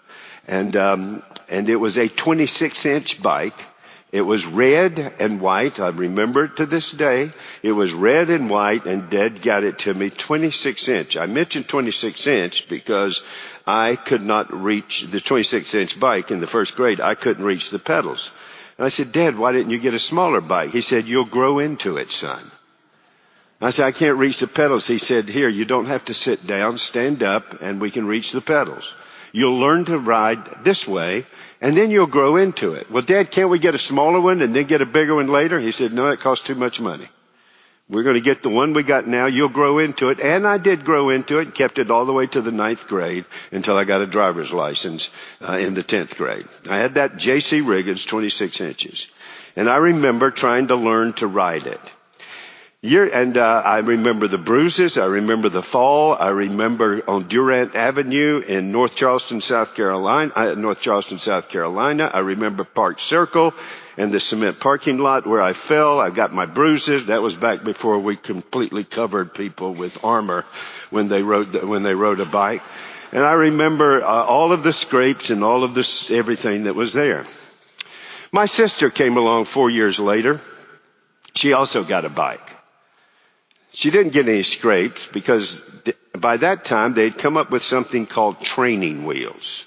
And, 0.47 0.75
um, 0.75 1.23
and 1.47 1.69
it 1.69 1.75
was 1.75 1.97
a 1.97 2.07
26 2.07 2.85
inch 2.85 3.21
bike. 3.21 3.65
It 4.11 4.21
was 4.21 4.45
red 4.47 4.97
and 5.19 5.39
white. 5.39 5.79
I 5.79 5.89
remember 5.89 6.45
it 6.45 6.55
to 6.57 6.65
this 6.65 6.91
day. 6.91 7.31
It 7.61 7.73
was 7.73 7.93
red 7.93 8.29
and 8.31 8.49
white 8.49 8.85
and 8.85 9.09
Dad 9.09 9.41
got 9.41 9.63
it 9.63 9.79
to 9.79 9.93
me 9.93 10.09
26 10.09 10.87
inch. 10.87 11.15
I 11.17 11.27
mentioned 11.27 11.67
26 11.67 12.25
inch 12.25 12.67
because 12.67 13.21
I 13.67 13.95
could 13.95 14.23
not 14.23 14.51
reach 14.51 15.03
the 15.03 15.19
26 15.19 15.75
inch 15.75 15.99
bike 15.99 16.31
in 16.31 16.39
the 16.39 16.47
first 16.47 16.75
grade. 16.75 16.99
I 16.99 17.13
couldn't 17.13 17.45
reach 17.45 17.69
the 17.69 17.77
pedals. 17.77 18.31
And 18.79 18.85
I 18.85 18.89
said, 18.89 19.11
Dad, 19.11 19.37
why 19.37 19.51
didn't 19.51 19.71
you 19.71 19.77
get 19.77 19.93
a 19.93 19.99
smaller 19.99 20.41
bike? 20.41 20.71
He 20.71 20.81
said, 20.81 21.05
you'll 21.05 21.25
grow 21.25 21.59
into 21.59 21.97
it, 21.97 22.09
son. 22.09 22.49
I 23.61 23.71
said, 23.71 23.85
I 23.87 23.91
can't 23.91 24.17
reach 24.17 24.39
the 24.39 24.47
pedals. 24.47 24.87
He 24.87 24.97
said, 24.97 25.27
here, 25.27 25.49
you 25.49 25.65
don't 25.65 25.87
have 25.87 26.05
to 26.05 26.13
sit 26.13 26.47
down, 26.47 26.77
stand 26.77 27.21
up, 27.21 27.61
and 27.61 27.81
we 27.81 27.91
can 27.91 28.07
reach 28.07 28.31
the 28.31 28.41
pedals. 28.41 28.95
You'll 29.31 29.59
learn 29.59 29.85
to 29.85 29.97
ride 29.97 30.63
this 30.63 30.87
way, 30.87 31.25
and 31.61 31.75
then 31.75 31.91
you'll 31.91 32.07
grow 32.07 32.35
into 32.35 32.73
it. 32.73 32.89
Well, 32.89 33.03
Dad, 33.03 33.31
can't 33.31 33.49
we 33.49 33.59
get 33.59 33.75
a 33.75 33.79
smaller 33.79 34.19
one 34.19 34.41
and 34.41 34.55
then 34.55 34.65
get 34.65 34.81
a 34.81 34.85
bigger 34.85 35.15
one 35.15 35.27
later? 35.27 35.59
He 35.59 35.71
said, 35.71 35.93
no, 35.93 36.07
it 36.07 36.19
costs 36.19 36.45
too 36.45 36.55
much 36.55 36.79
money. 36.79 37.07
We're 37.89 38.03
going 38.03 38.15
to 38.15 38.21
get 38.21 38.43
the 38.43 38.49
one 38.49 38.73
we 38.73 38.83
got 38.83 39.07
now. 39.07 39.25
You'll 39.25 39.49
grow 39.49 39.79
into 39.79 40.09
it. 40.09 40.19
And 40.19 40.45
I 40.45 40.59
did 40.59 40.85
grow 40.85 41.09
into 41.09 41.39
it 41.39 41.45
and 41.47 41.55
kept 41.55 41.79
it 41.79 41.89
all 41.89 42.05
the 42.05 42.13
way 42.13 42.27
to 42.27 42.41
the 42.41 42.51
ninth 42.51 42.87
grade 42.87 43.25
until 43.51 43.77
I 43.77 43.83
got 43.83 44.01
a 44.01 44.07
driver's 44.07 44.53
license 44.53 45.09
uh, 45.41 45.53
in 45.53 45.73
the 45.73 45.81
tenth 45.81 46.15
grade. 46.15 46.45
I 46.69 46.77
had 46.77 46.95
that 46.95 47.17
J.C. 47.17 47.63
Higgins 47.63 48.05
26 48.05 48.61
inches. 48.61 49.07
And 49.55 49.67
I 49.67 49.77
remember 49.77 50.29
trying 50.29 50.67
to 50.67 50.75
learn 50.75 51.13
to 51.13 51.25
ride 51.25 51.65
it. 51.65 51.81
Year, 52.81 53.09
and 53.11 53.37
uh, 53.37 53.61
I 53.65 53.79
remember 53.79 54.29
the 54.29 54.37
bruises. 54.37 54.97
I 54.97 55.05
remember 55.07 55.49
the 55.49 55.61
fall. 55.61 56.13
I 56.13 56.29
remember 56.29 57.03
on 57.09 57.27
Durant 57.27 57.75
Avenue 57.75 58.39
in 58.39 58.71
North 58.71 58.95
Charleston, 58.95 59.41
South 59.41 59.75
Carolina. 59.75 60.31
Uh, 60.33 60.53
North 60.53 60.79
Charleston, 60.79 61.17
South 61.17 61.49
Carolina. 61.49 62.09
I 62.13 62.19
remember 62.19 62.63
Park 62.63 63.01
Circle 63.01 63.53
and 63.97 64.13
the 64.13 64.19
cement 64.21 64.61
parking 64.61 64.97
lot 64.97 65.27
where 65.27 65.41
I 65.41 65.51
fell. 65.51 65.99
I 65.99 66.09
got 66.09 66.33
my 66.33 66.45
bruises. 66.45 67.07
That 67.07 67.21
was 67.21 67.35
back 67.35 67.65
before 67.65 67.99
we 67.99 68.15
completely 68.15 68.85
covered 68.85 69.33
people 69.33 69.73
with 69.73 70.01
armor 70.01 70.45
when 70.89 71.09
they 71.09 71.21
rode 71.21 71.61
when 71.61 71.83
they 71.83 71.95
rode 71.95 72.21
a 72.21 72.25
bike. 72.25 72.63
And 73.11 73.25
I 73.25 73.33
remember 73.33 74.01
uh, 74.01 74.23
all 74.23 74.53
of 74.53 74.63
the 74.63 74.71
scrapes 74.71 75.31
and 75.31 75.43
all 75.43 75.65
of 75.65 75.73
this 75.73 76.09
everything 76.11 76.63
that 76.63 76.75
was 76.75 76.93
there. 76.93 77.25
My 78.31 78.45
sister 78.45 78.89
came 78.89 79.17
along 79.17 79.45
four 79.45 79.69
years 79.69 79.99
later. 79.99 80.39
She 81.33 81.51
also 81.51 81.83
got 81.83 82.05
a 82.05 82.09
bike. 82.09 82.58
She 83.71 83.91
didn't 83.91 84.13
get 84.13 84.27
any 84.27 84.43
scrapes 84.43 85.07
because 85.07 85.61
by 86.13 86.37
that 86.37 86.65
time 86.65 86.93
they'd 86.93 87.17
come 87.17 87.37
up 87.37 87.51
with 87.51 87.63
something 87.63 88.05
called 88.05 88.41
training 88.41 89.05
wheels. 89.05 89.65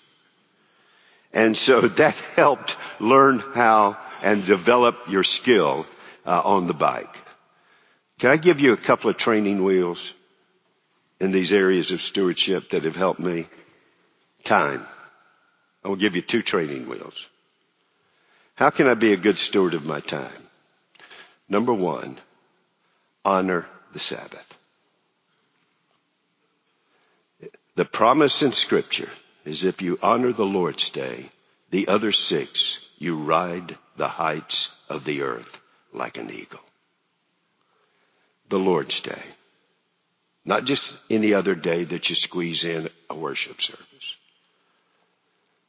And 1.33 1.57
so 1.57 1.81
that 2.03 2.15
helped 2.37 2.77
learn 3.01 3.39
how 3.39 3.97
and 4.23 4.45
develop 4.45 4.97
your 5.09 5.25
skill 5.25 5.87
uh, 6.27 6.41
on 6.45 6.67
the 6.67 6.75
bike. 6.75 7.17
Can 8.19 8.31
I 8.31 8.37
give 8.37 8.61
you 8.61 8.73
a 8.73 8.77
couple 8.77 9.11
of 9.11 9.17
training 9.17 9.65
wheels 9.65 10.15
in 11.21 11.33
these 11.33 11.53
areas 11.53 11.91
of 11.91 12.01
stewardship 12.01 12.71
that 12.71 12.85
have 12.85 12.97
helped 12.97 13.21
me? 13.21 13.49
Time. 14.45 14.87
I 15.85 15.89
will 15.89 15.97
give 15.97 16.15
you 16.15 16.23
two 16.23 16.43
training 16.43 16.89
wheels. 16.89 17.29
How 18.55 18.71
can 18.71 18.87
I 18.87 18.95
be 18.95 19.13
a 19.13 19.17
good 19.17 19.39
steward 19.39 19.75
of 19.75 19.85
my 19.85 20.01
time? 20.01 20.49
Number 21.49 21.75
one, 21.75 22.21
honor 23.25 23.67
the 23.93 23.99
Sabbath. 23.99 24.59
The 27.75 27.85
promise 27.85 28.43
in 28.43 28.53
scripture 28.53 29.11
is 29.45 29.65
if 29.65 29.81
you 29.81 29.99
honor 30.03 30.33
the 30.33 30.45
Lord's 30.45 30.91
day, 30.91 31.31
the 31.71 31.89
other 31.89 32.13
six 32.13 32.79
You 32.99 33.17
ride 33.17 33.77
the 33.97 34.09
heights 34.09 34.71
of 34.89 35.05
the 35.05 35.23
earth 35.23 35.61
like 35.93 36.19
an 36.19 36.31
eagle. 36.31 36.61
The 38.49 38.59
Lord's 38.59 39.01
Day. 39.01 39.23
Not 40.45 40.65
just 40.65 40.97
any 41.11 41.35
other 41.35 41.55
day 41.55 41.85
that 41.85 42.09
you 42.11 42.15
squeeze 42.15 42.65
in 42.65 42.89
a 43.11 43.15
worship 43.17 43.61
service. 43.61 44.17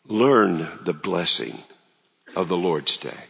Learn 0.05 0.67
the 0.83 0.93
blessing 0.93 1.57
of 2.36 2.49
the 2.49 2.57
Lord's 2.57 2.97
Day. 2.97 3.23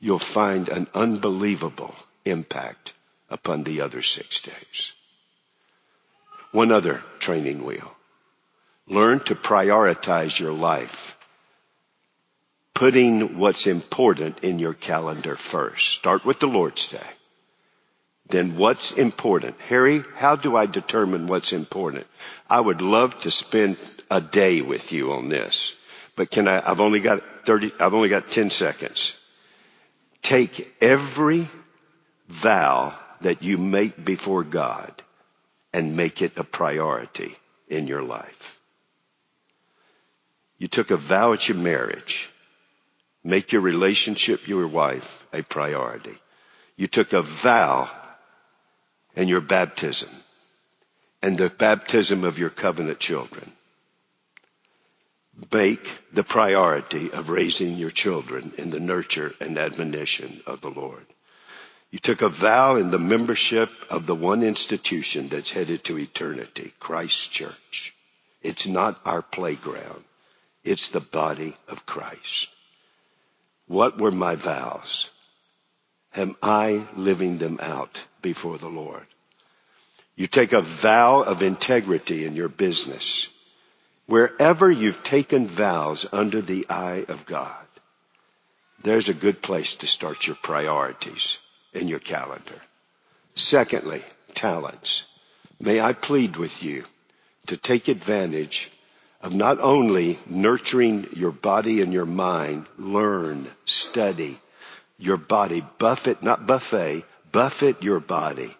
You'll 0.00 0.18
find 0.18 0.68
an 0.68 0.88
unbelievable 0.94 1.94
impact 2.24 2.92
upon 3.30 3.64
the 3.64 3.80
other 3.80 4.02
six 4.02 4.40
days. 4.40 4.92
One 6.52 6.72
other 6.72 7.02
training 7.20 7.64
wheel. 7.64 7.94
Learn 8.88 9.20
to 9.20 9.36
prioritize 9.36 10.38
your 10.38 10.52
life. 10.52 11.16
Putting 12.74 13.38
what's 13.38 13.66
important 13.66 14.40
in 14.40 14.58
your 14.58 14.74
calendar 14.74 15.36
first. 15.36 15.90
Start 15.90 16.24
with 16.24 16.40
the 16.40 16.48
Lord's 16.48 16.88
Day. 16.88 17.06
Then 18.28 18.56
what's 18.56 18.92
important? 18.92 19.60
Harry, 19.62 20.02
how 20.14 20.36
do 20.36 20.56
I 20.56 20.66
determine 20.66 21.26
what's 21.26 21.52
important? 21.52 22.06
I 22.48 22.60
would 22.60 22.80
love 22.80 23.20
to 23.20 23.30
spend 23.30 23.76
a 24.10 24.20
day 24.20 24.60
with 24.60 24.92
you 24.92 25.12
on 25.12 25.28
this, 25.28 25.72
but 26.16 26.30
can 26.30 26.48
I, 26.48 26.62
I've 26.68 26.80
only 26.80 27.00
got 27.00 27.22
30, 27.44 27.72
I've 27.80 27.94
only 27.94 28.08
got 28.08 28.28
10 28.28 28.50
seconds. 28.50 29.16
Take 30.22 30.72
every 30.80 31.48
vow 32.28 32.96
that 33.20 33.42
you 33.42 33.58
make 33.58 34.04
before 34.04 34.44
God 34.44 35.02
and 35.72 35.96
make 35.96 36.22
it 36.22 36.32
a 36.36 36.44
priority 36.44 37.36
in 37.68 37.86
your 37.86 38.02
life. 38.02 38.58
You 40.58 40.68
took 40.68 40.90
a 40.90 40.96
vow 40.96 41.32
at 41.32 41.48
your 41.48 41.56
marriage. 41.58 42.30
Make 43.24 43.52
your 43.52 43.62
relationship, 43.62 44.48
your 44.48 44.66
wife, 44.66 45.24
a 45.32 45.42
priority. 45.42 46.18
You 46.76 46.86
took 46.86 47.12
a 47.12 47.22
vow 47.22 47.90
in 49.14 49.28
your 49.28 49.40
baptism 49.40 50.10
and 51.22 51.36
the 51.36 51.50
baptism 51.50 52.24
of 52.24 52.38
your 52.38 52.50
covenant 52.50 52.98
children. 52.98 53.52
Make 55.52 55.90
the 56.12 56.24
priority 56.24 57.10
of 57.10 57.30
raising 57.30 57.76
your 57.76 57.90
children 57.90 58.52
in 58.58 58.70
the 58.70 58.80
nurture 58.80 59.34
and 59.40 59.58
admonition 59.58 60.42
of 60.46 60.60
the 60.60 60.70
Lord. 60.70 61.06
You 61.90 61.98
took 61.98 62.22
a 62.22 62.28
vow 62.28 62.76
in 62.76 62.92
the 62.92 63.00
membership 63.00 63.68
of 63.90 64.06
the 64.06 64.14
one 64.14 64.44
institution 64.44 65.28
that's 65.28 65.50
headed 65.50 65.82
to 65.84 65.98
eternity, 65.98 66.72
Christ 66.78 67.32
Church. 67.32 67.94
It's 68.42 68.66
not 68.68 69.00
our 69.04 69.22
playground. 69.22 70.04
It's 70.62 70.90
the 70.90 71.00
body 71.00 71.56
of 71.66 71.86
Christ. 71.86 72.48
What 73.66 73.98
were 73.98 74.12
my 74.12 74.36
vows? 74.36 75.10
Am 76.14 76.36
I 76.42 76.86
living 76.94 77.38
them 77.38 77.58
out 77.60 78.00
before 78.22 78.58
the 78.58 78.68
Lord? 78.68 79.06
You 80.14 80.28
take 80.28 80.52
a 80.52 80.60
vow 80.60 81.22
of 81.22 81.42
integrity 81.42 82.24
in 82.24 82.36
your 82.36 82.48
business. 82.48 83.28
Wherever 84.06 84.70
you've 84.70 85.02
taken 85.02 85.48
vows 85.48 86.06
under 86.12 86.40
the 86.40 86.66
eye 86.68 87.04
of 87.08 87.26
God, 87.26 87.66
there's 88.82 89.08
a 89.08 89.14
good 89.14 89.42
place 89.42 89.76
to 89.76 89.88
start 89.88 90.26
your 90.26 90.36
priorities 90.36 91.38
in 91.72 91.88
your 91.88 92.00
calendar. 92.00 92.60
Secondly, 93.34 94.02
talents. 94.34 95.04
May 95.60 95.80
I 95.80 95.92
plead 95.92 96.36
with 96.36 96.62
you 96.62 96.84
to 97.46 97.56
take 97.56 97.88
advantage 97.88 98.70
of 99.20 99.34
not 99.34 99.60
only 99.60 100.18
nurturing 100.26 101.08
your 101.12 101.32
body 101.32 101.82
and 101.82 101.92
your 101.92 102.06
mind, 102.06 102.66
learn, 102.78 103.48
study 103.64 104.40
your 105.00 105.16
body, 105.16 105.64
buffet, 105.78 106.22
not 106.22 106.46
buffet, 106.46 107.04
buffet 107.32 107.82
your 107.82 108.00
body. 108.00 108.54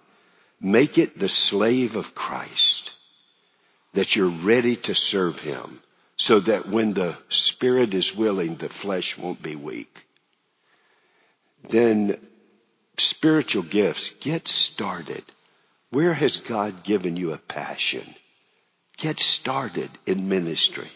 Make 0.61 0.99
it 0.99 1.19
the 1.19 1.29
slave 1.29 1.97
of 1.97 2.15
Christ 2.15 2.93
that 3.93 4.17
you're 4.17 4.29
ready 4.29 4.77
to 4.77 4.95
serve 4.95 5.39
him 5.39 5.81
so 6.17 6.41
that 6.41 6.69
when 6.69 6.95
the 6.95 7.17
spirit 7.29 7.95
is 7.95 8.15
willing, 8.15 8.57
the 8.57 8.69
flesh 8.69 9.17
won't 9.17 9.43
be 9.43 9.57
weak. 9.57 10.07
Then 11.69 12.19
spiritual 13.01 13.63
gifts, 13.63 14.11
get 14.21 14.49
started. 14.49 15.25
Where 15.91 16.15
has 16.15 16.39
God 16.39 16.85
given 16.85 17.17
you 17.17 17.33
a 17.33 17.39
passion? 17.39 18.15
Get 18.97 19.19
started 19.19 19.91
in 20.07 20.29
ministry. 20.29 20.91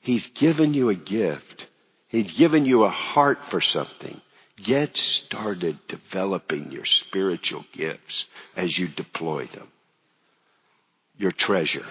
He's 0.00 0.30
given 0.30 0.74
you 0.74 0.88
a 0.88 0.94
gift. 0.94 1.66
He's 2.08 2.36
given 2.36 2.66
you 2.66 2.84
a 2.84 2.88
heart 2.88 3.44
for 3.44 3.60
something. 3.60 4.20
Get 4.56 4.96
started 4.96 5.78
developing 5.88 6.70
your 6.72 6.84
spiritual 6.84 7.64
gifts 7.72 8.26
as 8.56 8.78
you 8.78 8.88
deploy 8.88 9.46
them. 9.46 9.68
Your 11.18 11.32
treasure. 11.32 11.86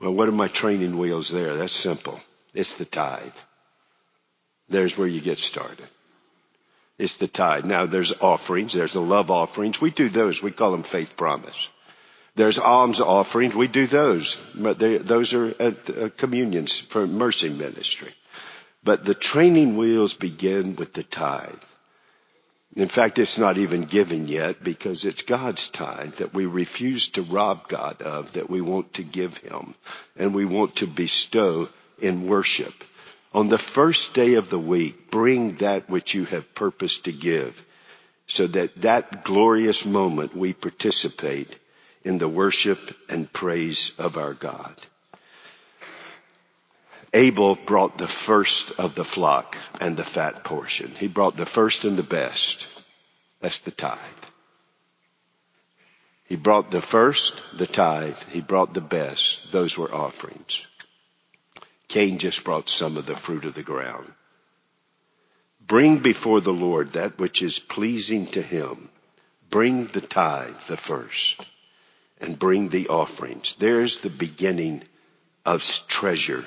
Well, 0.00 0.12
what 0.12 0.28
are 0.28 0.32
my 0.32 0.48
training 0.48 0.98
wheels 0.98 1.28
there? 1.28 1.56
That's 1.56 1.72
simple. 1.72 2.20
It's 2.54 2.74
the 2.74 2.84
tithe. 2.84 3.36
There's 4.68 4.96
where 4.96 5.08
you 5.08 5.20
get 5.20 5.38
started. 5.38 5.88
It's 7.00 7.16
the 7.16 7.28
tithe. 7.28 7.64
Now 7.64 7.86
there's 7.86 8.12
offerings. 8.20 8.74
There's 8.74 8.92
the 8.92 9.00
love 9.00 9.30
offerings. 9.30 9.80
We 9.80 9.90
do 9.90 10.10
those. 10.10 10.42
We 10.42 10.50
call 10.50 10.72
them 10.72 10.82
faith 10.82 11.16
promise. 11.16 11.68
There's 12.34 12.58
alms 12.58 13.00
offerings. 13.00 13.54
We 13.54 13.68
do 13.68 13.86
those. 13.86 14.38
They, 14.54 14.98
those 14.98 15.32
are 15.32 15.54
at, 15.58 15.88
uh, 15.88 16.10
communions 16.10 16.78
for 16.78 17.06
mercy 17.06 17.48
ministry. 17.48 18.12
But 18.84 19.02
the 19.02 19.14
training 19.14 19.78
wheels 19.78 20.12
begin 20.12 20.76
with 20.76 20.92
the 20.92 21.02
tithe. 21.02 21.64
In 22.76 22.88
fact, 22.88 23.18
it's 23.18 23.38
not 23.38 23.56
even 23.56 23.84
given 23.84 24.28
yet 24.28 24.62
because 24.62 25.06
it's 25.06 25.22
God's 25.22 25.70
tithe 25.70 26.16
that 26.16 26.34
we 26.34 26.44
refuse 26.44 27.08
to 27.12 27.22
rob 27.22 27.66
God 27.66 28.02
of, 28.02 28.34
that 28.34 28.50
we 28.50 28.60
want 28.60 28.92
to 28.94 29.02
give 29.02 29.38
Him, 29.38 29.74
and 30.16 30.34
we 30.34 30.44
want 30.44 30.76
to 30.76 30.86
bestow 30.86 31.70
in 31.98 32.28
worship. 32.28 32.74
On 33.32 33.48
the 33.48 33.58
first 33.58 34.14
day 34.14 34.34
of 34.34 34.48
the 34.48 34.58
week, 34.58 35.10
bring 35.10 35.54
that 35.56 35.88
which 35.88 36.14
you 36.14 36.24
have 36.24 36.54
purposed 36.54 37.04
to 37.04 37.12
give 37.12 37.64
so 38.26 38.46
that 38.46 38.80
that 38.82 39.24
glorious 39.24 39.84
moment 39.84 40.36
we 40.36 40.52
participate 40.52 41.56
in 42.04 42.18
the 42.18 42.28
worship 42.28 42.78
and 43.08 43.32
praise 43.32 43.92
of 43.98 44.16
our 44.16 44.34
God. 44.34 44.74
Abel 47.12 47.56
brought 47.56 47.98
the 47.98 48.08
first 48.08 48.70
of 48.78 48.94
the 48.94 49.04
flock 49.04 49.56
and 49.80 49.96
the 49.96 50.04
fat 50.04 50.44
portion. 50.44 50.92
He 50.96 51.08
brought 51.08 51.36
the 51.36 51.46
first 51.46 51.84
and 51.84 51.96
the 51.96 52.04
best. 52.04 52.68
That's 53.40 53.58
the 53.58 53.72
tithe. 53.72 53.98
He 56.24 56.36
brought 56.36 56.70
the 56.70 56.80
first, 56.80 57.42
the 57.56 57.66
tithe. 57.66 58.16
He 58.30 58.40
brought 58.40 58.74
the 58.74 58.80
best. 58.80 59.50
Those 59.50 59.76
were 59.76 59.92
offerings. 59.92 60.64
Cain 61.90 62.18
just 62.18 62.42
brought 62.42 62.68
some 62.68 62.96
of 62.96 63.06
the 63.06 63.16
fruit 63.16 63.44
of 63.44 63.54
the 63.54 63.62
ground. 63.62 64.12
Bring 65.60 65.98
before 65.98 66.40
the 66.40 66.52
Lord 66.52 66.94
that 66.94 67.18
which 67.18 67.42
is 67.42 67.58
pleasing 67.58 68.26
to 68.28 68.42
him. 68.42 68.88
Bring 69.50 69.86
the 69.86 70.00
tithe, 70.00 70.58
the 70.66 70.76
first 70.76 71.44
and 72.20 72.38
bring 72.38 72.68
the 72.68 72.88
offerings. 72.88 73.56
There's 73.58 73.98
the 73.98 74.10
beginning 74.10 74.82
of 75.44 75.62
treasure. 75.88 76.44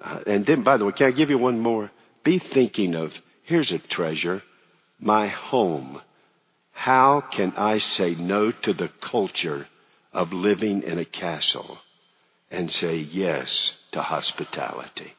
Uh, 0.00 0.20
and 0.26 0.44
then, 0.44 0.62
by 0.62 0.76
the 0.76 0.84
way, 0.84 0.92
can 0.92 1.06
I 1.06 1.10
give 1.12 1.30
you 1.30 1.38
one 1.38 1.60
more? 1.60 1.90
Be 2.24 2.38
thinking 2.38 2.94
of, 2.94 3.20
here's 3.44 3.72
a 3.72 3.78
treasure, 3.78 4.42
my 4.98 5.28
home. 5.28 6.00
How 6.72 7.20
can 7.20 7.54
I 7.56 7.78
say 7.78 8.14
no 8.14 8.50
to 8.50 8.72
the 8.72 8.88
culture 9.00 9.68
of 10.12 10.32
living 10.32 10.82
in 10.82 10.98
a 10.98 11.04
castle 11.04 11.78
and 12.50 12.70
say 12.70 12.96
yes 12.96 13.77
to 13.92 14.02
hospitality? 14.02 15.14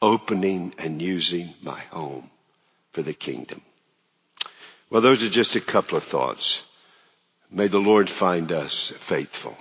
Opening 0.00 0.74
and 0.78 1.00
using 1.00 1.54
my 1.62 1.80
home 1.90 2.30
for 2.92 3.02
the 3.02 3.14
kingdom. 3.14 3.62
Well, 4.90 5.02
those 5.02 5.24
are 5.24 5.28
just 5.28 5.56
a 5.56 5.60
couple 5.60 5.96
of 5.96 6.04
thoughts. 6.04 6.62
May 7.50 7.68
the 7.68 7.78
Lord 7.78 8.10
find 8.10 8.50
us 8.52 8.92
faithful. 8.98 9.56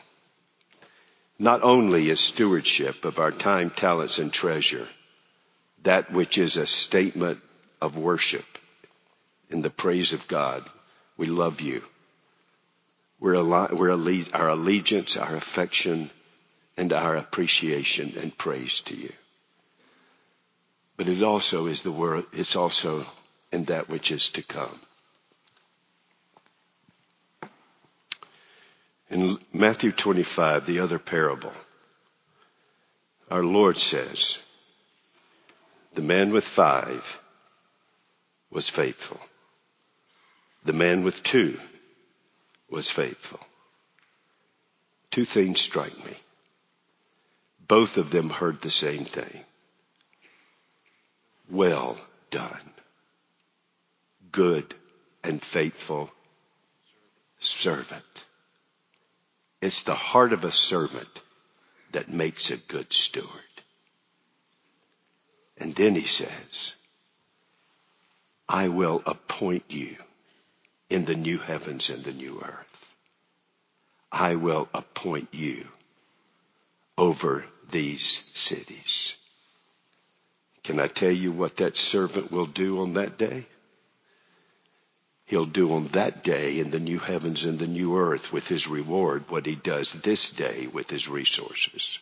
Not 1.38 1.64
only 1.64 2.10
is 2.10 2.20
stewardship 2.20 3.06
of 3.06 3.20
our 3.20 3.32
time, 3.32 3.70
talents, 3.70 4.20
and 4.20 4.32
treasure 4.32 4.88
that 5.84 6.12
which 6.12 6.38
is 6.38 6.58
a 6.58 6.66
statement 6.66 7.40
of 7.82 7.98
worship 7.98 8.46
in 9.50 9.62
the 9.62 9.70
praise 9.70 10.14
of 10.14 10.28
God. 10.28 10.68
We 11.18 11.28
love 11.28 11.62
you. 11.62 11.84
We're, 13.20 13.44
we're 13.44 13.92
our 14.34 14.50
allegiance, 14.50 15.18
our 15.18 15.36
affection, 15.36 16.10
and 16.82 16.94
our 16.94 17.16
appreciation 17.16 18.18
and 18.20 18.36
praise 18.36 18.82
to 18.82 18.96
you. 18.96 19.14
But 20.98 21.10
it 21.10 21.22
also 21.22 21.68
is 21.68 21.84
the 21.84 21.92
word, 21.92 22.26
it's 22.34 22.56
also 22.56 23.06
in 23.52 23.66
that 23.66 23.88
which 23.88 24.12
is 24.12 24.32
to 24.32 24.42
come. 24.42 24.80
In 29.12 29.38
Matthew 29.54 29.92
25, 29.92 30.66
the 30.66 30.80
other 30.80 30.98
parable, 30.98 31.54
our 33.30 33.44
Lord 33.44 33.78
says, 33.78 34.40
The 35.94 36.02
man 36.02 36.32
with 36.32 36.46
five 36.46 37.20
was 38.50 38.68
faithful. 38.68 39.20
The 40.66 40.74
man 40.74 41.04
with 41.04 41.22
two 41.22 41.60
was 42.72 42.90
faithful. 42.90 43.40
Two 45.12 45.26
things 45.26 45.62
strike 45.62 46.04
me. 46.08 46.18
Both 47.72 47.96
of 47.96 48.10
them 48.10 48.30
heard 48.30 48.60
the 48.60 48.70
same 48.70 49.06
thing. 49.06 49.46
Well 51.50 51.98
done. 52.30 52.74
Good 54.30 54.76
and 55.24 55.42
faithful 55.42 56.12
servant. 57.40 58.26
It's 59.62 59.84
the 59.84 59.96
heart 59.96 60.34
of 60.34 60.44
a 60.44 60.52
servant 60.52 61.22
that 61.94 62.10
makes 62.10 62.52
a 62.52 62.58
good 62.58 62.92
steward. 62.92 63.56
And 65.56 65.74
then 65.74 65.96
he 65.96 66.08
says, 66.08 66.76
I 68.50 68.68
will 68.68 69.02
appoint 69.06 69.64
you 69.70 69.96
in 70.90 71.06
the 71.06 71.16
new 71.16 71.38
heavens 71.38 71.90
and 71.90 72.04
the 72.04 72.12
new 72.12 72.42
earth. 72.42 72.94
I 74.12 74.36
will 74.36 74.68
appoint 74.74 75.30
you 75.32 75.70
over 76.98 77.46
these 77.72 78.24
cities. 78.34 79.16
Can 80.64 80.80
I 80.80 80.88
tell 80.88 81.12
you 81.12 81.32
what 81.32 81.58
that 81.58 81.78
servant 81.78 82.32
will 82.32 82.46
do 82.46 82.82
on 82.82 82.94
that 82.94 83.18
day? 83.18 83.46
He'll 85.26 85.46
do 85.46 85.74
on 85.74 85.88
that 85.90 86.24
day 86.24 86.60
in 86.60 86.72
the 86.72 86.80
new 86.80 87.00
heavens 87.00 87.46
and 87.46 87.58
the 87.58 87.68
new 87.68 87.98
earth 87.98 88.34
with 88.34 88.48
his 88.48 88.68
reward 88.68 89.30
what 89.30 89.46
he 89.46 89.56
does 89.56 89.94
this 89.94 90.30
day 90.32 90.68
with 90.68 90.90
his 90.90 91.08
resources. 91.08 92.00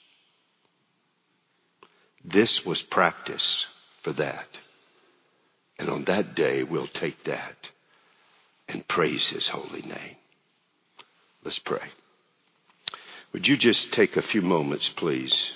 This 2.25 2.65
was 2.65 2.81
practice 2.81 3.67
for 4.01 4.13
that. 4.13 4.47
And 5.77 5.89
on 5.89 6.05
that 6.05 6.35
day, 6.35 6.63
we'll 6.63 6.87
take 6.87 7.23
that 7.25 7.69
and 8.67 8.87
praise 8.87 9.29
his 9.29 9.47
holy 9.47 9.83
name. 9.83 10.15
Let's 11.43 11.59
pray. 11.59 11.87
Would 13.31 13.47
you 13.47 13.57
just 13.57 13.93
take 13.93 14.17
a 14.17 14.21
few 14.21 14.41
moments, 14.41 14.89
please? 14.89 15.53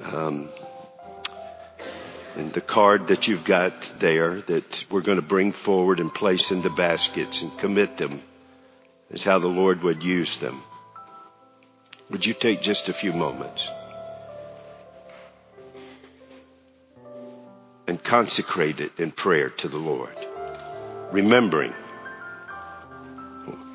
Um, 0.00 0.48
and 2.36 2.52
the 2.52 2.60
card 2.60 3.08
that 3.08 3.26
you've 3.26 3.44
got 3.44 3.92
there 3.98 4.40
that 4.42 4.84
we're 4.88 5.00
going 5.00 5.16
to 5.16 5.22
bring 5.22 5.50
forward 5.50 5.98
and 5.98 6.14
place 6.14 6.52
in 6.52 6.62
the 6.62 6.70
baskets 6.70 7.42
and 7.42 7.58
commit 7.58 7.96
them 7.96 8.22
is 9.10 9.24
how 9.24 9.40
the 9.40 9.48
Lord 9.48 9.82
would 9.82 10.04
use 10.04 10.36
them. 10.36 10.62
Would 12.10 12.24
you 12.24 12.34
take 12.34 12.62
just 12.62 12.88
a 12.88 12.92
few 12.92 13.12
moments 13.12 13.68
and 17.88 18.02
consecrate 18.02 18.80
it 18.80 18.92
in 18.98 19.10
prayer 19.10 19.50
to 19.50 19.68
the 19.68 19.78
Lord, 19.78 20.16
remembering 21.10 21.74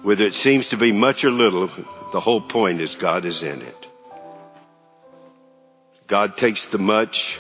whether 0.05 0.23
it 0.23 0.35
seems 0.35 0.69
to 0.69 0.77
be 0.77 0.91
much 0.91 1.25
or 1.25 1.31
little, 1.31 1.65
the 2.11 2.19
whole 2.19 2.39
point 2.39 2.79
is 2.79 2.93
God 2.93 3.25
is 3.25 3.41
in 3.41 3.63
it. 3.63 3.87
God 6.05 6.37
takes 6.37 6.67
the 6.67 6.77
much 6.77 7.39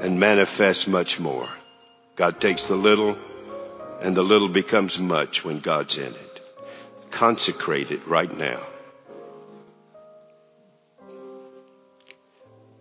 and 0.00 0.18
manifests 0.18 0.88
much 0.88 1.20
more. 1.20 1.48
God 2.16 2.40
takes 2.40 2.66
the 2.66 2.74
little 2.74 3.16
and 4.00 4.16
the 4.16 4.24
little 4.24 4.48
becomes 4.48 4.98
much 4.98 5.44
when 5.44 5.60
God's 5.60 5.96
in 5.96 6.12
it. 6.12 6.40
Consecrate 7.12 7.92
it 7.92 8.04
right 8.08 8.36
now. 8.36 8.60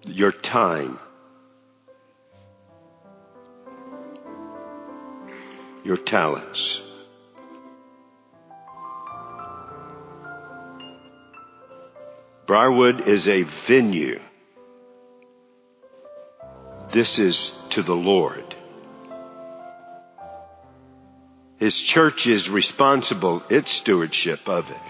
Your 0.07 0.31
time. 0.31 0.97
Your 5.83 5.97
talents. 5.97 6.81
Briarwood 12.51 13.07
is 13.07 13.29
a 13.29 13.43
venue 13.43 14.19
this 16.89 17.17
is 17.17 17.53
to 17.69 17.81
the 17.81 17.95
Lord. 17.95 18.43
His 21.59 21.79
church 21.79 22.27
is 22.27 22.49
responsible, 22.49 23.41
its 23.49 23.71
stewardship 23.71 24.49
of 24.49 24.69
it. 24.69 24.81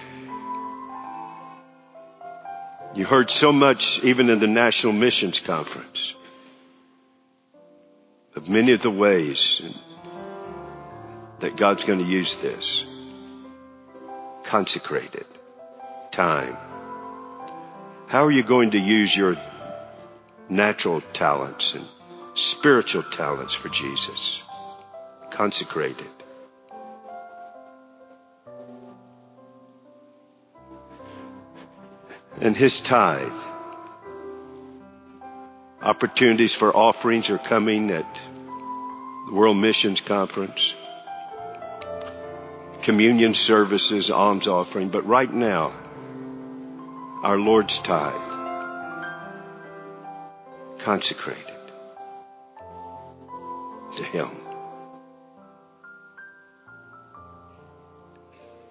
You 2.95 3.05
heard 3.05 3.29
so 3.29 3.51
much 3.51 4.03
even 4.03 4.31
in 4.31 4.39
the 4.39 4.47
National 4.47 4.93
Missions 4.93 5.37
Conference 5.37 6.15
of 8.35 8.49
many 8.49 8.71
of 8.71 8.81
the 8.81 8.89
ways 8.89 9.61
that 11.37 11.57
God's 11.57 11.83
going 11.83 11.99
to 11.99 12.11
use 12.11 12.37
this. 12.37 12.87
Consecrated 14.45 15.27
time. 16.09 16.57
How 18.11 18.25
are 18.25 18.31
you 18.31 18.43
going 18.43 18.71
to 18.71 18.77
use 18.77 19.15
your 19.15 19.37
natural 20.49 20.99
talents 21.13 21.73
and 21.73 21.85
spiritual 22.33 23.03
talents 23.03 23.53
for 23.53 23.69
Jesus. 23.69 24.43
Consecrated. 25.29 26.07
And 32.39 32.55
his 32.55 32.81
tithe. 32.81 33.31
Opportunities 35.81 36.53
for 36.53 36.75
offerings 36.75 37.29
are 37.29 37.37
coming 37.37 37.91
at 37.91 38.05
the 39.27 39.33
World 39.33 39.57
Missions 39.57 40.01
Conference. 40.01 40.75
Communion 42.81 43.33
services, 43.33 44.11
alms 44.11 44.47
offering. 44.47 44.89
But 44.89 45.05
right 45.05 45.31
now, 45.31 45.71
our 47.23 47.37
Lord's 47.37 47.77
tithe 47.79 48.31
consecrated 50.79 51.45
to 53.97 54.03
Him. 54.03 54.29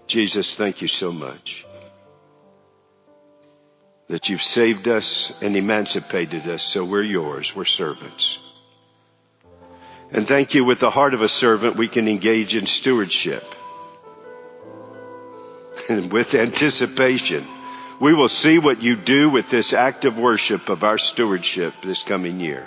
Jesus, 0.08 0.56
thank 0.56 0.82
you 0.82 0.88
so 0.88 1.12
much 1.12 1.64
that 4.08 4.28
you've 4.28 4.42
saved 4.42 4.88
us 4.88 5.32
and 5.40 5.56
emancipated 5.56 6.48
us 6.48 6.64
so 6.64 6.84
we're 6.84 7.04
yours, 7.04 7.54
we're 7.54 7.64
servants. 7.64 8.40
And 10.10 10.26
thank 10.26 10.54
you 10.54 10.64
with 10.64 10.80
the 10.80 10.90
heart 10.90 11.14
of 11.14 11.22
a 11.22 11.28
servant 11.28 11.76
we 11.76 11.86
can 11.86 12.08
engage 12.08 12.56
in 12.56 12.66
stewardship. 12.66 13.44
And 15.88 16.12
with 16.12 16.34
anticipation, 16.34 17.46
we 18.00 18.14
will 18.14 18.30
see 18.30 18.58
what 18.58 18.82
you 18.82 18.96
do 18.96 19.28
with 19.28 19.50
this 19.50 19.74
act 19.74 20.06
of 20.06 20.18
worship 20.18 20.70
of 20.70 20.82
our 20.82 20.96
stewardship 20.96 21.74
this 21.82 22.02
coming 22.02 22.40
year. 22.40 22.66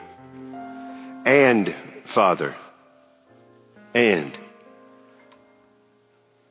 And, 1.25 1.73
Father, 2.05 2.53
and 3.95 4.37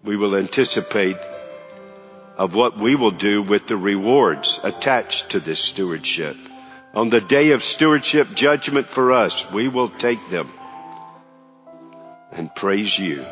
we 0.03 0.17
will 0.17 0.35
anticipate 0.35 1.17
of 2.37 2.57
what 2.57 2.77
we 2.77 2.97
will 2.97 3.13
do 3.13 3.41
with 3.41 3.69
the 3.69 3.77
rewards 3.77 4.59
attached 4.65 5.31
to 5.31 5.41
this 5.41 5.61
stewardship. 5.61 6.37
On 6.93 7.09
the 7.09 7.21
day 7.21 7.53
of 7.53 7.63
stewardship 7.63 8.35
judgment 8.35 8.89
for 8.89 9.13
us, 9.13 9.49
we 9.53 9.69
will 9.69 9.91
take 9.91 10.29
them 10.29 10.53
and 12.33 12.53
praise 12.53 12.99
you. 12.99 13.25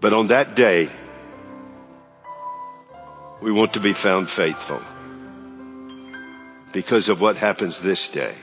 But 0.00 0.12
on 0.12 0.28
that 0.28 0.54
day, 0.54 0.88
we 3.40 3.52
want 3.52 3.74
to 3.74 3.80
be 3.80 3.92
found 3.92 4.28
faithful 4.28 4.82
because 6.72 7.08
of 7.08 7.20
what 7.20 7.36
happens 7.36 7.80
this 7.80 8.08
day. 8.08 8.34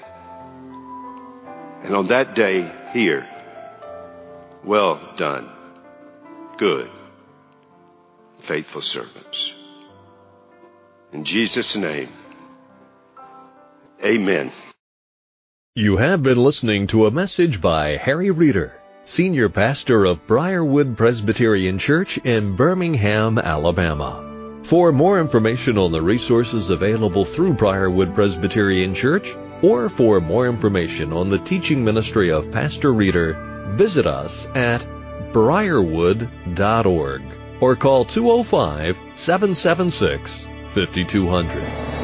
And 1.84 1.96
on 1.96 2.08
that 2.08 2.34
day 2.34 2.72
here, 2.94 3.28
well 4.64 5.14
done, 5.18 5.50
good, 6.58 6.90
faithful 8.40 8.82
servants. 8.82 9.54
In 11.12 11.24
Jesus' 11.24 11.76
name, 11.76 12.10
amen. 14.04 14.52
You 15.76 15.98
have 15.98 16.24
been 16.24 16.38
listening 16.38 16.88
to 16.88 17.06
a 17.06 17.12
message 17.12 17.62
by 17.62 17.98
Harry 17.98 18.32
Reeder, 18.32 18.74
Senior 19.04 19.50
Pastor 19.50 20.06
of 20.06 20.26
Briarwood 20.26 20.98
Presbyterian 20.98 21.78
Church 21.80 22.18
in 22.20 22.56
Birmingham, 22.56 23.38
Alabama. 23.38 24.35
For 24.68 24.92
more 24.92 25.20
information 25.20 25.78
on 25.78 25.92
the 25.92 26.02
resources 26.02 26.72
available 26.72 27.24
through 27.24 27.54
Briarwood 27.54 28.16
Presbyterian 28.16 28.96
Church, 28.96 29.36
or 29.62 29.90
for 29.90 30.20
more 30.20 30.48
information 30.48 31.14
on 31.14 31.30
the 31.30 31.38
teaching 31.38 31.86
ministry 31.86 32.32
of 32.32 32.52
Pastor 32.52 32.92
Reeder, 32.92 33.38
visit 33.74 34.08
us 34.08 34.48
at 34.56 34.84
briarwood.org 35.32 37.22
or 37.62 37.76
call 37.76 38.06
205 38.06 38.98
776 39.16 40.48
5200. 40.70 41.95